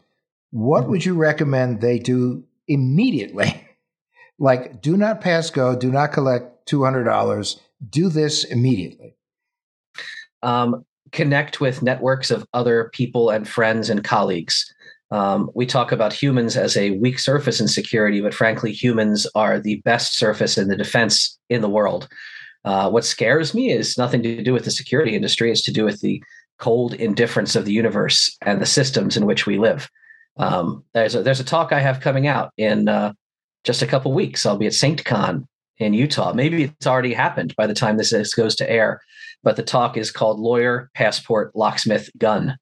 what 0.51 0.87
would 0.87 1.03
you 1.03 1.15
recommend 1.15 1.81
they 1.81 1.99
do 1.99 2.43
immediately 2.67 3.67
like 4.39 4.81
do 4.81 4.95
not 4.95 5.21
pass 5.21 5.49
go 5.49 5.75
do 5.75 5.91
not 5.91 6.13
collect 6.13 6.69
$200 6.69 7.59
do 7.89 8.07
this 8.07 8.45
immediately 8.45 9.15
um, 10.43 10.85
connect 11.13 11.61
with 11.61 11.81
networks 11.81 12.31
of 12.31 12.45
other 12.53 12.89
people 12.93 13.29
and 13.29 13.47
friends 13.47 13.89
and 13.89 14.03
colleagues. 14.03 14.73
Um, 15.13 15.51
we 15.53 15.67
talk 15.67 15.91
about 15.91 16.11
humans 16.11 16.57
as 16.57 16.75
a 16.75 16.97
weak 16.97 17.19
surface 17.19 17.61
in 17.61 17.67
security, 17.67 18.19
but 18.19 18.33
frankly, 18.33 18.71
humans 18.71 19.27
are 19.35 19.59
the 19.59 19.75
best 19.85 20.17
surface 20.17 20.57
in 20.57 20.69
the 20.69 20.75
defense 20.75 21.37
in 21.51 21.61
the 21.61 21.69
world. 21.69 22.09
Uh, 22.65 22.89
what 22.89 23.05
scares 23.05 23.53
me 23.53 23.69
is 23.69 23.95
nothing 23.95 24.23
to 24.23 24.41
do 24.41 24.53
with 24.53 24.65
the 24.65 24.71
security 24.71 25.15
industry, 25.15 25.51
it's 25.51 25.61
to 25.61 25.71
do 25.71 25.85
with 25.85 26.01
the 26.01 26.23
cold 26.57 26.95
indifference 26.95 27.55
of 27.55 27.65
the 27.65 27.71
universe 27.71 28.35
and 28.41 28.59
the 28.59 28.65
systems 28.65 29.15
in 29.15 29.27
which 29.27 29.45
we 29.45 29.59
live. 29.59 29.87
Um, 30.37 30.83
there's, 30.95 31.13
a, 31.13 31.21
there's 31.21 31.39
a 31.39 31.43
talk 31.43 31.71
I 31.71 31.79
have 31.79 31.99
coming 31.99 32.25
out 32.25 32.51
in 32.57 32.89
uh, 32.89 33.13
just 33.63 33.83
a 33.83 33.87
couple 33.87 34.13
weeks. 34.13 34.47
I'll 34.47 34.57
be 34.57 34.65
at 34.65 34.73
SaintCon 34.73 35.45
in 35.77 35.93
Utah. 35.93 36.33
Maybe 36.33 36.63
it's 36.63 36.87
already 36.87 37.13
happened 37.13 37.55
by 37.55 37.67
the 37.67 37.75
time 37.75 37.97
this, 37.97 38.09
this 38.09 38.33
goes 38.33 38.55
to 38.55 38.67
air, 38.67 38.99
but 39.43 39.57
the 39.57 39.63
talk 39.63 39.95
is 39.95 40.09
called 40.09 40.39
Lawyer, 40.39 40.89
Passport, 40.95 41.55
Locksmith, 41.55 42.09
Gun. 42.17 42.57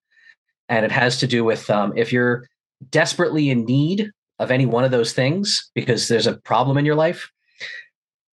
And 0.71 0.85
it 0.85 0.91
has 0.91 1.17
to 1.17 1.27
do 1.27 1.43
with 1.43 1.69
um, 1.69 1.93
if 1.97 2.13
you're 2.13 2.47
desperately 2.89 3.49
in 3.49 3.65
need 3.65 4.09
of 4.39 4.49
any 4.49 4.65
one 4.65 4.85
of 4.85 4.91
those 4.91 5.11
things 5.11 5.69
because 5.75 6.07
there's 6.07 6.25
a 6.25 6.37
problem 6.37 6.77
in 6.77 6.85
your 6.85 6.95
life, 6.95 7.29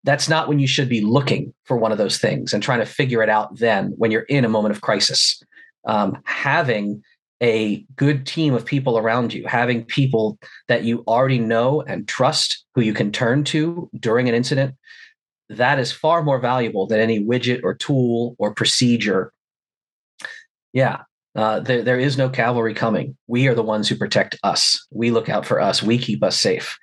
that's 0.05 0.29
not 0.29 0.49
when 0.49 0.61
you 0.61 0.69
should 0.69 0.89
be 0.89 1.01
looking 1.01 1.53
for 1.65 1.77
one 1.77 1.91
of 1.91 1.99
those 1.99 2.17
things 2.19 2.55
and 2.55 2.63
trying 2.63 2.79
to 2.79 2.87
figure 2.87 3.23
it 3.25 3.29
out 3.29 3.59
then 3.59 3.93
when 3.99 4.13
you're 4.13 4.23
in 4.23 4.45
a 4.45 4.49
moment 4.49 4.75
of 4.75 4.81
crisis. 4.81 5.43
Um, 5.85 6.19
having 6.25 7.03
a 7.43 7.85
good 7.97 8.25
team 8.25 8.55
of 8.55 8.65
people 8.65 8.99
around 8.99 9.33
you, 9.33 9.45
having 9.47 9.85
people 9.85 10.39
that 10.69 10.85
you 10.85 11.03
already 11.09 11.39
know 11.41 11.83
and 11.83 12.07
trust 12.07 12.65
who 12.75 12.83
you 12.83 12.95
can 12.95 13.11
turn 13.11 13.43
to 13.45 13.91
during 13.99 14.29
an 14.29 14.35
incident, 14.35 14.77
that 15.49 15.79
is 15.79 15.91
far 15.91 16.23
more 16.23 16.39
valuable 16.39 16.87
than 16.87 17.01
any 17.01 17.25
widget 17.25 17.63
or 17.65 17.75
tool 17.75 18.37
or 18.39 18.55
procedure. 18.55 19.33
Yeah, 20.73 21.03
uh, 21.35 21.61
there, 21.61 21.83
there 21.83 21.99
is 21.99 22.19
no 22.19 22.29
cavalry 22.29 22.75
coming. 22.75 23.17
We 23.27 23.47
are 23.49 23.55
the 23.55 23.63
ones 23.63 23.89
who 23.89 23.97
protect 23.97 24.37
us. 24.43 24.87
We 24.91 25.11
look 25.11 25.29
out 25.29 25.47
for 25.47 25.61
us. 25.61 25.83
We 25.83 25.99
keep 25.99 26.23
us 26.23 26.41
safe. 26.41 26.77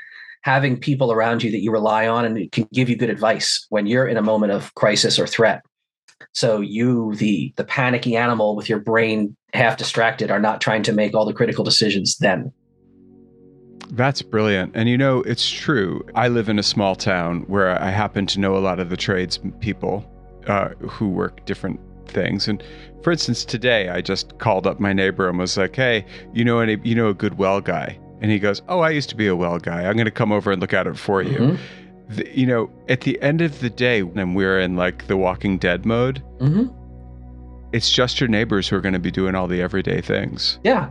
Having 0.43 0.79
people 0.79 1.11
around 1.11 1.43
you 1.43 1.51
that 1.51 1.61
you 1.61 1.71
rely 1.71 2.07
on 2.07 2.23
and 2.25 2.51
can 2.51 2.67
give 2.71 2.87
you 2.87 2.95
good 2.95 3.09
advice 3.09 3.65
when 3.69 3.87
you're 3.87 4.07
in 4.07 4.17
a 4.17 4.21
moment 4.21 4.51
of 4.51 4.73
crisis 4.75 5.17
or 5.17 5.25
threat. 5.25 5.61
So 6.33 6.61
you, 6.61 7.15
the 7.15 7.53
the 7.57 7.63
panicky 7.63 8.15
animal 8.15 8.55
with 8.55 8.69
your 8.69 8.79
brain 8.79 9.35
half 9.55 9.77
distracted, 9.77 10.29
are 10.29 10.39
not 10.39 10.61
trying 10.61 10.83
to 10.83 10.93
make 10.93 11.15
all 11.15 11.25
the 11.25 11.33
critical 11.33 11.63
decisions 11.63 12.17
then. 12.17 12.51
That's 13.91 14.21
brilliant. 14.21 14.71
And 14.75 14.89
you 14.89 14.97
know, 14.97 15.21
it's 15.21 15.49
true. 15.49 16.05
I 16.15 16.27
live 16.27 16.49
in 16.49 16.59
a 16.59 16.63
small 16.63 16.95
town 16.95 17.41
where 17.47 17.81
I 17.81 17.89
happen 17.89 18.25
to 18.27 18.39
know 18.39 18.57
a 18.57 18.59
lot 18.59 18.79
of 18.79 18.89
the 18.89 18.97
trades 18.97 19.39
people 19.59 20.09
uh, 20.47 20.69
who 20.89 21.09
work 21.09 21.45
different 21.45 21.79
things. 22.07 22.47
And 22.47 22.63
for 23.03 23.11
instance, 23.11 23.45
today 23.45 23.89
I 23.89 24.01
just 24.01 24.37
called 24.39 24.65
up 24.67 24.79
my 24.79 24.93
neighbor 24.93 25.29
and 25.29 25.37
was 25.37 25.57
like, 25.57 25.75
"Hey, 25.75 26.05
you 26.33 26.43
know 26.45 26.59
any 26.59 26.77
you 26.83 26.95
know 26.95 27.09
a 27.09 27.13
good 27.13 27.37
well 27.37 27.61
guy?" 27.61 27.97
And 28.21 28.31
he 28.31 28.39
goes, 28.39 28.61
"Oh, 28.69 28.79
I 28.79 28.89
used 28.91 29.09
to 29.09 29.15
be 29.15 29.27
a 29.27 29.35
well 29.35 29.59
guy. 29.59 29.85
I'm 29.85 29.93
going 29.95 30.05
to 30.05 30.11
come 30.11 30.31
over 30.31 30.51
and 30.51 30.61
look 30.61 30.73
at 30.73 30.87
it 30.87 30.97
for 30.97 31.21
you." 31.21 31.37
Mhm. 31.37 31.57
The- 32.09 32.39
you 32.39 32.45
know, 32.45 32.69
at 32.89 33.01
the 33.01 33.21
end 33.21 33.41
of 33.41 33.59
the 33.59 33.69
day, 33.69 34.03
when 34.03 34.33
we're 34.33 34.59
in 34.59 34.75
like 34.75 35.07
the 35.07 35.17
Walking 35.17 35.57
Dead 35.57 35.85
mode, 35.85 36.21
Mhm. 36.39 36.71
it's 37.73 37.91
just 37.91 38.19
your 38.21 38.27
neighbors 38.29 38.67
who 38.69 38.75
are 38.75 38.81
going 38.81 38.93
to 38.93 38.99
be 38.99 39.11
doing 39.11 39.35
all 39.35 39.47
the 39.47 39.61
everyday 39.61 40.01
things. 40.01 40.59
Yeah. 40.63 40.87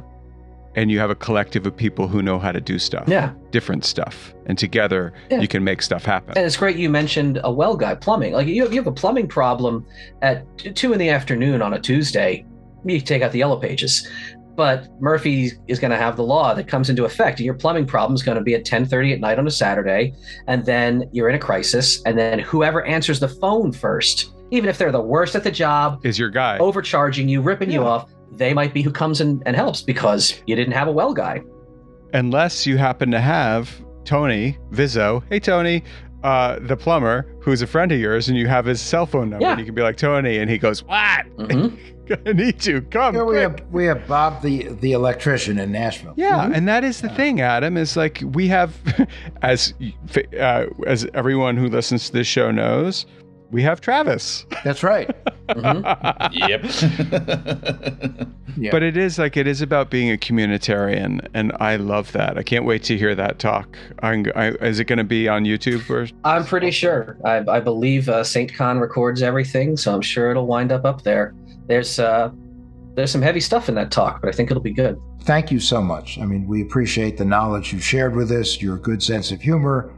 And 0.76 0.90
you 0.90 0.98
have 0.98 1.10
a 1.10 1.14
collective 1.14 1.66
of 1.66 1.76
people 1.76 2.08
who 2.08 2.20
know 2.22 2.38
how 2.38 2.50
to 2.52 2.60
do 2.60 2.78
stuff. 2.78 3.04
Yeah. 3.06 3.32
Different 3.50 3.84
stuff. 3.84 4.34
And 4.46 4.58
together 4.58 5.12
Yeah. 5.30 5.40
you 5.40 5.48
can 5.48 5.62
make 5.62 5.82
stuff 5.82 6.04
happen. 6.04 6.34
And 6.36 6.44
it's 6.44 6.56
great 6.56 6.76
you 6.76 6.90
mentioned 6.90 7.40
a 7.44 7.52
well 7.52 7.76
guy, 7.76 7.94
plumbing. 7.94 8.32
Like 8.32 8.46
you, 8.48 8.68
you 8.68 8.76
have 8.76 8.86
a 8.86 8.92
plumbing 8.92 9.28
problem 9.28 9.86
at 10.22 10.44
two 10.74 10.92
in 10.92 10.98
the 10.98 11.10
afternoon 11.10 11.62
on 11.62 11.74
a 11.74 11.80
Tuesday, 11.80 12.44
you 12.84 13.00
take 13.00 13.22
out 13.22 13.32
the 13.32 13.38
yellow 13.38 13.56
pages. 13.58 14.08
But 14.56 14.88
Murphy 15.00 15.50
is 15.66 15.80
going 15.80 15.90
to 15.90 15.96
have 15.96 16.16
the 16.16 16.22
law 16.22 16.54
that 16.54 16.68
comes 16.68 16.88
into 16.88 17.04
effect, 17.04 17.40
and 17.40 17.44
your 17.44 17.54
plumbing 17.54 17.86
problem 17.86 18.14
is 18.14 18.22
going 18.22 18.38
to 18.38 18.44
be 18.44 18.54
at 18.54 18.64
10:30 18.64 19.14
at 19.14 19.20
night 19.20 19.36
on 19.38 19.48
a 19.48 19.50
Saturday, 19.50 20.14
and 20.46 20.64
then 20.64 21.08
you're 21.12 21.28
in 21.28 21.34
a 21.34 21.40
crisis, 21.40 22.00
and 22.06 22.16
then 22.16 22.38
whoever 22.38 22.84
answers 22.84 23.18
the 23.18 23.26
phone 23.28 23.72
first, 23.72 24.32
even 24.52 24.68
if 24.70 24.78
they're 24.78 24.92
the 24.92 25.00
worst 25.00 25.34
at 25.34 25.42
the 25.42 25.50
job, 25.50 25.98
is 26.06 26.20
your 26.20 26.30
guy 26.30 26.58
overcharging 26.58 27.28
you, 27.28 27.40
ripping 27.42 27.68
you 27.68 27.82
off. 27.82 28.08
They 28.36 28.54
might 28.54 28.74
be 28.74 28.82
who 28.82 28.90
comes 28.90 29.20
and, 29.20 29.42
and 29.46 29.54
helps 29.56 29.82
because 29.82 30.42
you 30.46 30.56
didn't 30.56 30.74
have 30.74 30.88
a 30.88 30.92
well 30.92 31.14
guy. 31.14 31.42
Unless 32.12 32.66
you 32.66 32.76
happen 32.76 33.10
to 33.10 33.20
have 33.20 33.70
Tony 34.04 34.58
Vizzo, 34.70 35.22
hey 35.30 35.40
Tony, 35.40 35.82
uh, 36.22 36.58
the 36.60 36.76
plumber, 36.76 37.26
who's 37.40 37.60
a 37.62 37.66
friend 37.66 37.92
of 37.92 37.98
yours, 38.00 38.28
and 38.28 38.38
you 38.38 38.46
have 38.46 38.64
his 38.64 38.80
cell 38.80 39.04
phone 39.06 39.30
number, 39.30 39.44
Yeah. 39.44 39.50
and 39.52 39.60
you 39.60 39.66
can 39.66 39.74
be 39.74 39.82
like 39.82 39.96
Tony, 39.96 40.38
and 40.38 40.50
he 40.50 40.56
goes, 40.58 40.82
"What? 40.84 41.26
I 42.26 42.32
need 42.32 42.64
you. 42.64 42.80
Come." 42.82 43.14
Here 43.14 43.24
we 43.24 43.36
have 43.38 43.60
we 43.70 43.84
have 43.86 44.06
Bob 44.06 44.42
the 44.42 44.68
the 44.80 44.92
electrician 44.92 45.58
in 45.58 45.72
Nashville. 45.72 46.14
Yeah, 46.16 46.50
and 46.52 46.66
that 46.68 46.82
is 46.84 47.00
the 47.00 47.08
thing, 47.10 47.40
Adam. 47.40 47.76
Is 47.76 47.96
like 47.96 48.22
we 48.32 48.48
have, 48.48 48.74
as 49.42 49.74
uh, 50.40 50.66
as 50.86 51.06
everyone 51.14 51.56
who 51.56 51.68
listens 51.68 52.06
to 52.06 52.12
this 52.12 52.26
show 52.26 52.50
knows, 52.50 53.06
we 53.50 53.62
have 53.62 53.80
Travis. 53.80 54.46
That's 54.64 54.82
right. 54.82 55.10
Yep. 56.32 56.64
Yeah. 58.56 58.70
But 58.70 58.82
it 58.82 58.96
is 58.96 59.18
like 59.18 59.36
it 59.36 59.46
is 59.46 59.60
about 59.62 59.90
being 59.90 60.10
a 60.12 60.16
communitarian, 60.16 61.26
and 61.34 61.52
I 61.58 61.76
love 61.76 62.12
that. 62.12 62.38
I 62.38 62.42
can't 62.42 62.64
wait 62.64 62.84
to 62.84 62.96
hear 62.96 63.14
that 63.14 63.38
talk. 63.38 63.76
I'm, 64.00 64.26
I, 64.36 64.50
is 64.50 64.78
it 64.78 64.84
going 64.84 64.98
to 64.98 65.04
be 65.04 65.28
on 65.28 65.44
YouTube 65.44 65.88
or? 65.90 66.06
I'm 66.24 66.44
pretty 66.44 66.70
sure. 66.70 67.18
I, 67.24 67.38
I 67.48 67.60
believe 67.60 68.08
uh, 68.08 68.22
Saint 68.22 68.54
Con 68.54 68.78
records 68.78 69.22
everything, 69.22 69.76
so 69.76 69.94
I'm 69.94 70.02
sure 70.02 70.30
it'll 70.30 70.46
wind 70.46 70.72
up 70.72 70.84
up 70.84 71.02
there. 71.02 71.34
There's 71.66 71.98
uh, 71.98 72.30
there's 72.94 73.10
some 73.10 73.22
heavy 73.22 73.40
stuff 73.40 73.68
in 73.68 73.74
that 73.74 73.90
talk, 73.90 74.20
but 74.20 74.28
I 74.28 74.32
think 74.32 74.50
it'll 74.50 74.62
be 74.62 74.72
good. 74.72 75.00
Thank 75.22 75.50
you 75.50 75.58
so 75.58 75.82
much. 75.82 76.18
I 76.18 76.24
mean, 76.24 76.46
we 76.46 76.62
appreciate 76.62 77.16
the 77.16 77.24
knowledge 77.24 77.72
you 77.72 77.80
shared 77.80 78.14
with 78.14 78.30
us, 78.30 78.60
your 78.62 78.76
good 78.76 79.02
sense 79.02 79.32
of 79.32 79.40
humor, 79.40 79.92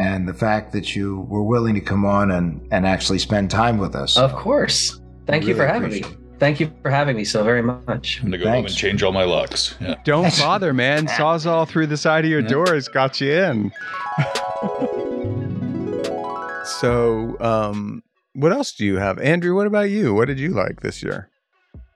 and 0.00 0.26
the 0.26 0.34
fact 0.34 0.72
that 0.72 0.96
you 0.96 1.20
were 1.28 1.42
willing 1.42 1.74
to 1.74 1.80
come 1.80 2.06
on 2.06 2.30
and, 2.30 2.66
and 2.72 2.86
actually 2.86 3.18
spend 3.18 3.50
time 3.50 3.76
with 3.76 3.94
us. 3.94 4.16
Of 4.16 4.32
course. 4.34 4.98
Thank 5.26 5.44
you 5.44 5.48
Really 5.54 5.58
for 5.58 5.66
having 5.66 5.90
me. 5.90 5.98
appreciate 6.00 6.16
Thank 6.40 6.58
you 6.58 6.72
for 6.80 6.90
having 6.90 7.16
me 7.18 7.24
so 7.24 7.44
very 7.44 7.60
much. 7.60 8.20
I'm 8.22 8.30
gonna 8.30 8.38
go 8.38 8.50
home 8.50 8.64
and 8.64 8.74
change 8.74 9.02
all 9.02 9.12
my 9.12 9.24
locks. 9.24 9.74
Yeah. 9.78 9.96
Don't 10.04 10.34
bother, 10.38 10.72
man. 10.72 11.06
Sawzall 11.06 11.68
through 11.68 11.88
the 11.88 11.98
side 11.98 12.24
of 12.24 12.30
your 12.30 12.40
doors 12.40 12.88
got 12.88 13.20
you 13.20 13.30
in. 13.30 13.70
so, 16.64 17.36
um, 17.40 18.02
What 18.32 18.52
else 18.52 18.72
do 18.72 18.86
you 18.86 18.96
have? 18.96 19.18
Andrew, 19.18 19.54
what 19.54 19.66
about 19.66 19.90
you? 19.90 20.14
What 20.14 20.28
did 20.28 20.40
you 20.40 20.48
like 20.50 20.80
this 20.80 21.02
year? 21.02 21.28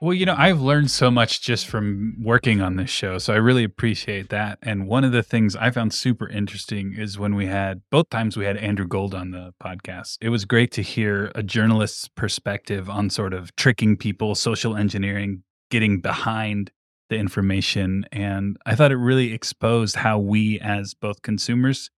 Well, 0.01 0.13
you 0.13 0.27
know, 0.27 0.35
I've 0.37 0.61
learned 0.61 0.91
so 0.91 1.11
much 1.11 1.41
just 1.41 1.67
from 1.67 2.17
working 2.21 2.61
on 2.61 2.77
this 2.77 2.91
show. 2.91 3.17
So 3.19 3.33
I 3.33 3.37
really 3.37 3.65
appreciate 3.65 4.29
that. 4.31 4.59
And 4.61 4.87
one 4.87 5.05
of 5.05 5.13
the 5.13 5.23
things 5.23 5.57
I 5.57 5.71
found 5.71 5.95
super 5.95 6.29
interesting 6.29 6.95
is 6.99 7.19
when 7.19 7.35
we 7.35 7.47
had 7.47 7.81
both 7.91 8.11
times 8.11 8.37
we 8.37 8.45
had 8.45 8.57
Andrew 8.59 8.87
Gold 8.87 9.15
on 9.15 9.31
the 9.31 9.55
podcast. 9.63 10.19
It 10.21 10.29
was 10.29 10.45
great 10.45 10.73
to 10.73 10.83
hear 10.83 11.33
a 11.35 11.43
journalist's 11.43 12.09
perspective 12.09 12.91
on 12.91 13.09
sort 13.09 13.33
of 13.33 13.55
tricking 13.57 13.97
people, 13.97 14.35
social 14.35 14.77
engineering, 14.77 15.43
getting 15.71 16.01
behind 16.01 16.71
the 17.09 17.17
information. 17.17 18.05
And 18.13 18.57
I 18.67 18.75
thought 18.75 18.93
it 18.93 18.97
really 18.97 19.33
exposed 19.33 19.97
how 19.97 20.19
we, 20.19 20.61
as 20.61 20.93
both 20.95 21.23
consumers 21.23 21.91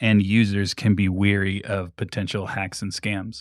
and 0.00 0.22
users, 0.22 0.74
can 0.74 0.94
be 0.94 1.08
weary 1.08 1.64
of 1.64 1.96
potential 1.96 2.46
hacks 2.46 2.82
and 2.82 2.92
scams. 2.92 3.36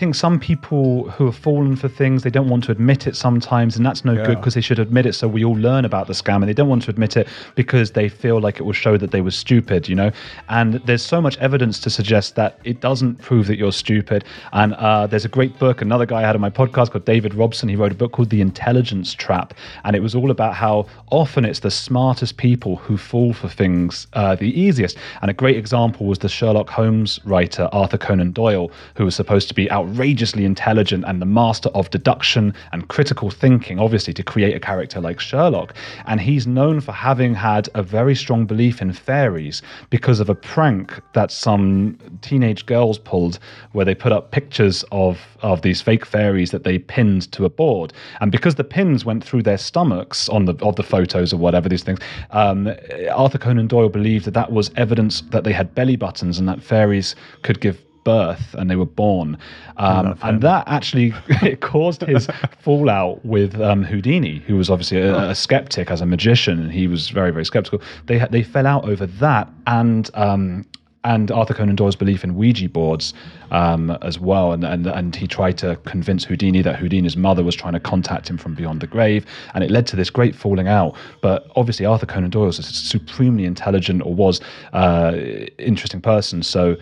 I 0.00 0.02
think 0.02 0.14
some 0.14 0.40
people 0.40 1.10
who 1.10 1.26
have 1.26 1.36
fallen 1.36 1.76
for 1.76 1.86
things, 1.86 2.22
they 2.22 2.30
don't 2.30 2.48
want 2.48 2.64
to 2.64 2.72
admit 2.72 3.06
it 3.06 3.14
sometimes, 3.16 3.76
and 3.76 3.84
that's 3.84 4.02
no 4.02 4.14
good 4.24 4.38
because 4.38 4.54
they 4.54 4.62
should 4.62 4.78
admit 4.78 5.04
it 5.04 5.12
so 5.12 5.28
we 5.28 5.44
all 5.44 5.58
learn 5.58 5.84
about 5.84 6.06
the 6.06 6.14
scam, 6.14 6.36
and 6.36 6.48
they 6.48 6.54
don't 6.54 6.70
want 6.70 6.84
to 6.84 6.90
admit 6.90 7.18
it 7.18 7.28
because 7.54 7.90
they 7.90 8.08
feel 8.08 8.40
like 8.40 8.58
it 8.58 8.62
will 8.62 8.72
show 8.72 8.96
that 8.96 9.10
they 9.10 9.20
were 9.20 9.30
stupid, 9.30 9.90
you 9.90 9.94
know? 9.94 10.10
And 10.48 10.76
there's 10.86 11.02
so 11.02 11.20
much 11.20 11.36
evidence 11.36 11.78
to 11.80 11.90
suggest 11.90 12.34
that 12.36 12.58
it 12.64 12.80
doesn't 12.80 13.16
prove 13.16 13.46
that 13.48 13.58
you're 13.58 13.72
stupid. 13.72 14.24
And 14.54 14.72
uh, 14.72 15.06
there's 15.06 15.26
a 15.26 15.28
great 15.28 15.58
book, 15.58 15.82
another 15.82 16.06
guy 16.06 16.20
I 16.20 16.26
had 16.26 16.34
on 16.34 16.40
my 16.40 16.48
podcast 16.48 16.92
called 16.92 17.04
David 17.04 17.34
Robson. 17.34 17.68
He 17.68 17.76
wrote 17.76 17.92
a 17.92 17.94
book 17.94 18.12
called 18.12 18.30
The 18.30 18.40
Intelligence 18.40 19.12
Trap, 19.12 19.52
and 19.84 19.94
it 19.94 20.00
was 20.00 20.14
all 20.14 20.30
about 20.30 20.54
how 20.54 20.86
often 21.10 21.44
it's 21.44 21.60
the 21.60 21.70
smartest 21.70 22.38
people 22.38 22.76
who 22.76 22.96
fall 22.96 23.34
for 23.34 23.50
things 23.50 24.06
uh, 24.14 24.34
the 24.34 24.58
easiest. 24.58 24.96
And 25.20 25.30
a 25.30 25.34
great 25.34 25.58
example 25.58 26.06
was 26.06 26.20
the 26.20 26.30
Sherlock 26.30 26.70
Holmes 26.70 27.20
writer 27.26 27.68
Arthur 27.70 27.98
Conan 27.98 28.32
Doyle, 28.32 28.70
who 28.94 29.04
was 29.04 29.14
supposed 29.14 29.46
to 29.48 29.54
be 29.54 29.68
outrageously 29.90 30.44
intelligent 30.44 31.04
and 31.06 31.20
the 31.20 31.26
master 31.26 31.68
of 31.70 31.90
deduction 31.90 32.54
and 32.72 32.88
critical 32.88 33.30
thinking, 33.30 33.78
obviously, 33.78 34.12
to 34.14 34.22
create 34.22 34.54
a 34.54 34.60
character 34.60 35.00
like 35.00 35.20
Sherlock. 35.20 35.74
And 36.06 36.20
he's 36.20 36.46
known 36.46 36.80
for 36.80 36.92
having 36.92 37.34
had 37.34 37.68
a 37.74 37.82
very 37.82 38.14
strong 38.14 38.46
belief 38.46 38.80
in 38.80 38.92
fairies 38.92 39.62
because 39.90 40.20
of 40.20 40.28
a 40.28 40.34
prank 40.34 41.00
that 41.14 41.30
some 41.30 41.98
teenage 42.22 42.66
girls 42.66 42.98
pulled 42.98 43.38
where 43.72 43.84
they 43.84 43.94
put 43.94 44.12
up 44.12 44.30
pictures 44.30 44.84
of, 44.92 45.18
of 45.42 45.62
these 45.62 45.80
fake 45.80 46.06
fairies 46.06 46.50
that 46.50 46.64
they 46.64 46.78
pinned 46.78 47.30
to 47.32 47.44
a 47.44 47.50
board. 47.50 47.92
And 48.20 48.30
because 48.30 48.54
the 48.54 48.64
pins 48.64 49.04
went 49.04 49.24
through 49.24 49.42
their 49.42 49.58
stomachs 49.58 50.28
on 50.28 50.44
the 50.44 50.54
of 50.60 50.76
the 50.76 50.82
photos 50.82 51.32
or 51.32 51.38
whatever 51.38 51.68
these 51.68 51.82
things, 51.82 51.98
um, 52.30 52.68
Arthur 53.12 53.38
Conan 53.38 53.66
Doyle 53.66 53.88
believed 53.88 54.24
that 54.26 54.34
that 54.34 54.52
was 54.52 54.70
evidence 54.76 55.22
that 55.30 55.44
they 55.44 55.52
had 55.52 55.74
belly 55.74 55.96
buttons 55.96 56.38
and 56.38 56.48
that 56.48 56.62
fairies 56.62 57.16
could 57.42 57.60
give 57.60 57.82
birth 58.04 58.54
and 58.54 58.70
they 58.70 58.76
were 58.76 58.86
born. 58.86 59.38
Um, 59.76 60.18
and 60.22 60.42
that 60.42 60.64
actually 60.66 61.14
it 61.42 61.60
caused 61.60 62.02
his 62.02 62.26
fallout 62.60 63.24
with 63.24 63.60
um, 63.60 63.82
Houdini 63.82 64.38
who 64.46 64.56
was 64.56 64.70
obviously 64.70 64.98
a, 64.98 65.30
a 65.30 65.34
skeptic 65.34 65.90
as 65.90 66.00
a 66.00 66.06
magician 66.06 66.60
and 66.60 66.72
he 66.72 66.86
was 66.86 67.08
very 67.10 67.30
very 67.30 67.44
skeptical. 67.44 67.80
They 68.06 68.18
they 68.30 68.42
fell 68.42 68.66
out 68.66 68.88
over 68.88 69.06
that 69.06 69.48
and 69.66 70.10
um, 70.14 70.64
and 71.04 71.30
Arthur 71.30 71.54
Conan 71.54 71.76
Doyle's 71.76 71.96
belief 71.96 72.24
in 72.24 72.34
Ouija 72.34 72.68
boards 72.68 73.14
um, 73.50 73.90
as 74.02 74.18
well, 74.18 74.52
and, 74.52 74.64
and 74.64 74.86
and 74.86 75.16
he 75.16 75.26
tried 75.26 75.56
to 75.58 75.76
convince 75.86 76.24
Houdini 76.24 76.60
that 76.62 76.76
Houdini's 76.76 77.16
mother 77.16 77.42
was 77.42 77.54
trying 77.54 77.72
to 77.72 77.80
contact 77.80 78.28
him 78.28 78.36
from 78.36 78.54
beyond 78.54 78.80
the 78.80 78.86
grave, 78.86 79.24
and 79.54 79.64
it 79.64 79.70
led 79.70 79.86
to 79.88 79.96
this 79.96 80.10
great 80.10 80.34
falling 80.34 80.68
out. 80.68 80.94
But 81.22 81.46
obviously, 81.56 81.86
Arthur 81.86 82.06
Conan 82.06 82.30
Doyle 82.30 82.46
was 82.46 82.58
a 82.58 82.62
supremely 82.62 83.46
intelligent 83.46 84.02
or 84.02 84.14
was 84.14 84.40
uh, 84.74 85.12
interesting 85.58 86.02
person, 86.02 86.42
so 86.42 86.76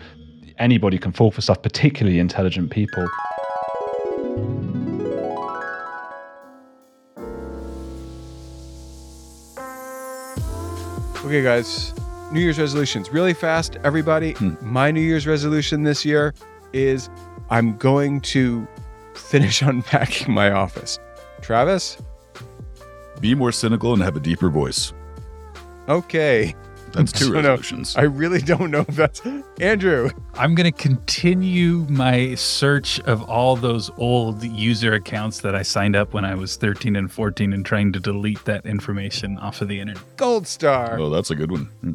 anybody 0.59 0.97
can 0.97 1.11
fall 1.11 1.31
for 1.31 1.41
stuff, 1.41 1.61
particularly 1.61 2.19
intelligent 2.19 2.71
people. 2.71 3.07
Okay, 11.25 11.43
guys. 11.43 11.93
New 12.31 12.39
Year's 12.39 12.59
resolutions. 12.59 13.11
Really 13.11 13.33
fast, 13.33 13.77
everybody. 13.83 14.33
Hmm. 14.33 14.55
My 14.61 14.91
New 14.91 15.01
Year's 15.01 15.27
resolution 15.27 15.83
this 15.83 16.05
year 16.05 16.33
is 16.73 17.09
I'm 17.49 17.77
going 17.77 18.21
to 18.21 18.67
finish 19.15 19.61
unpacking 19.63 20.33
my 20.33 20.51
office. 20.51 20.99
Travis? 21.41 21.97
Be 23.19 23.35
more 23.35 23.51
cynical 23.51 23.93
and 23.93 24.01
have 24.01 24.15
a 24.15 24.19
deeper 24.19 24.49
voice. 24.49 24.93
Okay. 25.87 26.55
That's 26.93 27.11
two 27.11 27.25
So, 27.29 27.31
no, 27.33 27.49
resolutions. 27.49 27.95
I 27.95 28.03
really 28.03 28.39
don't 28.39 28.71
know 28.71 28.85
if 28.87 28.95
that's 28.95 29.21
Andrew. 29.59 30.09
I'm 30.35 30.55
going 30.55 30.71
to 30.71 30.77
continue 30.77 31.85
my 31.89 32.35
search 32.35 32.99
of 33.01 33.23
all 33.29 33.55
those 33.55 33.89
old 33.97 34.43
user 34.43 34.93
accounts 34.93 35.41
that 35.41 35.55
I 35.55 35.61
signed 35.61 35.95
up 35.95 36.13
when 36.13 36.25
I 36.25 36.35
was 36.35 36.55
13 36.55 36.95
and 36.95 37.11
14 37.11 37.53
and 37.53 37.65
trying 37.65 37.93
to 37.93 37.99
delete 37.99 38.43
that 38.45 38.65
information 38.65 39.37
off 39.39 39.61
of 39.61 39.67
the 39.67 39.79
internet. 39.79 40.03
Gold 40.17 40.47
star. 40.47 40.99
Oh, 40.99 41.09
that's 41.09 41.31
a 41.31 41.35
good 41.35 41.51
one. 41.51 41.65
Hmm. 41.81 41.93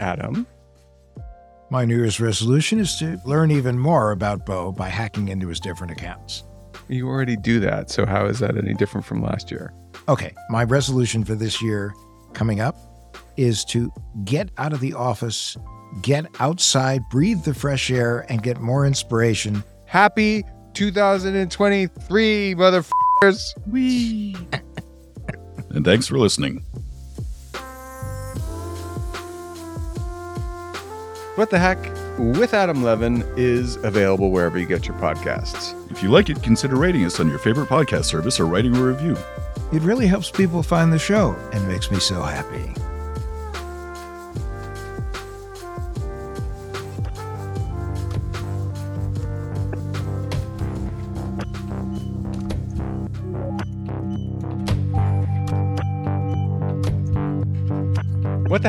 Adam. 0.00 0.46
My 1.70 1.84
New 1.84 1.96
Year's 1.96 2.18
resolution 2.18 2.78
is 2.78 2.96
to 2.96 3.20
learn 3.26 3.50
even 3.50 3.78
more 3.78 4.12
about 4.12 4.46
Bo 4.46 4.72
by 4.72 4.88
hacking 4.88 5.28
into 5.28 5.48
his 5.48 5.60
different 5.60 5.92
accounts. 5.92 6.44
You 6.88 7.06
already 7.06 7.36
do 7.36 7.60
that, 7.60 7.90
so 7.90 8.06
how 8.06 8.24
is 8.24 8.38
that 8.38 8.56
any 8.56 8.72
different 8.72 9.06
from 9.06 9.22
last 9.22 9.50
year? 9.50 9.74
Okay, 10.08 10.34
my 10.48 10.64
resolution 10.64 11.24
for 11.24 11.34
this 11.34 11.60
year 11.60 11.92
coming 12.32 12.60
up 12.60 12.74
is 13.38 13.64
to 13.66 13.90
get 14.24 14.50
out 14.58 14.74
of 14.74 14.80
the 14.80 14.92
office, 14.92 15.56
get 16.02 16.26
outside, 16.40 17.00
breathe 17.10 17.44
the 17.44 17.54
fresh 17.54 17.90
air, 17.90 18.26
and 18.28 18.42
get 18.42 18.60
more 18.60 18.84
inspiration. 18.84 19.62
Happy 19.86 20.44
2023, 20.74 22.54
motherfuckers. 22.54 23.42
Wee. 23.66 24.36
And 25.70 25.84
thanks 25.84 26.06
for 26.06 26.18
listening. 26.18 26.64
What 31.36 31.50
the 31.50 31.58
Hack 31.58 31.78
with 32.18 32.52
Adam 32.52 32.82
Levin 32.82 33.22
is 33.36 33.76
available 33.76 34.32
wherever 34.32 34.58
you 34.58 34.66
get 34.66 34.88
your 34.88 34.96
podcasts. 34.96 35.72
If 35.90 36.02
you 36.02 36.10
like 36.10 36.30
it, 36.30 36.42
consider 36.42 36.74
rating 36.74 37.04
us 37.04 37.20
on 37.20 37.28
your 37.28 37.38
favorite 37.38 37.68
podcast 37.68 38.06
service 38.06 38.40
or 38.40 38.46
writing 38.46 38.76
a 38.76 38.82
review. 38.82 39.16
It 39.72 39.82
really 39.82 40.08
helps 40.08 40.30
people 40.30 40.64
find 40.64 40.92
the 40.92 40.98
show 40.98 41.36
and 41.52 41.68
makes 41.68 41.92
me 41.92 42.00
so 42.00 42.22
happy. 42.22 42.74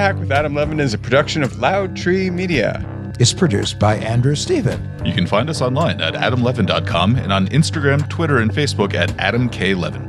What 0.10 0.14
the 0.14 0.22
Hack 0.22 0.28
with 0.28 0.32
Adam 0.32 0.56
Levin 0.56 0.80
is 0.80 0.96
a 0.96 0.98
production 0.98 1.44
of 1.44 1.60
Loud 1.60 1.96
Tree 1.96 2.32
Media. 2.32 2.84
It's 3.20 3.32
produced 3.32 3.78
by 3.78 3.98
Andrew 3.98 4.34
Steven. 4.34 4.90
You 5.06 5.14
can 5.14 5.28
find 5.28 5.52
us 5.52 5.62
online 5.62 6.02
at 6.02 6.16
adamlevin.com 6.16 7.16
and 7.18 7.32
on 7.32 7.48
Instagram, 7.50 8.10
Twitter, 8.10 8.40
and 8.40 8.50
Facebook 8.50 8.96
at 8.96 9.16
Adam 9.20 9.50
K. 9.50 9.76
Levin. 9.76 10.09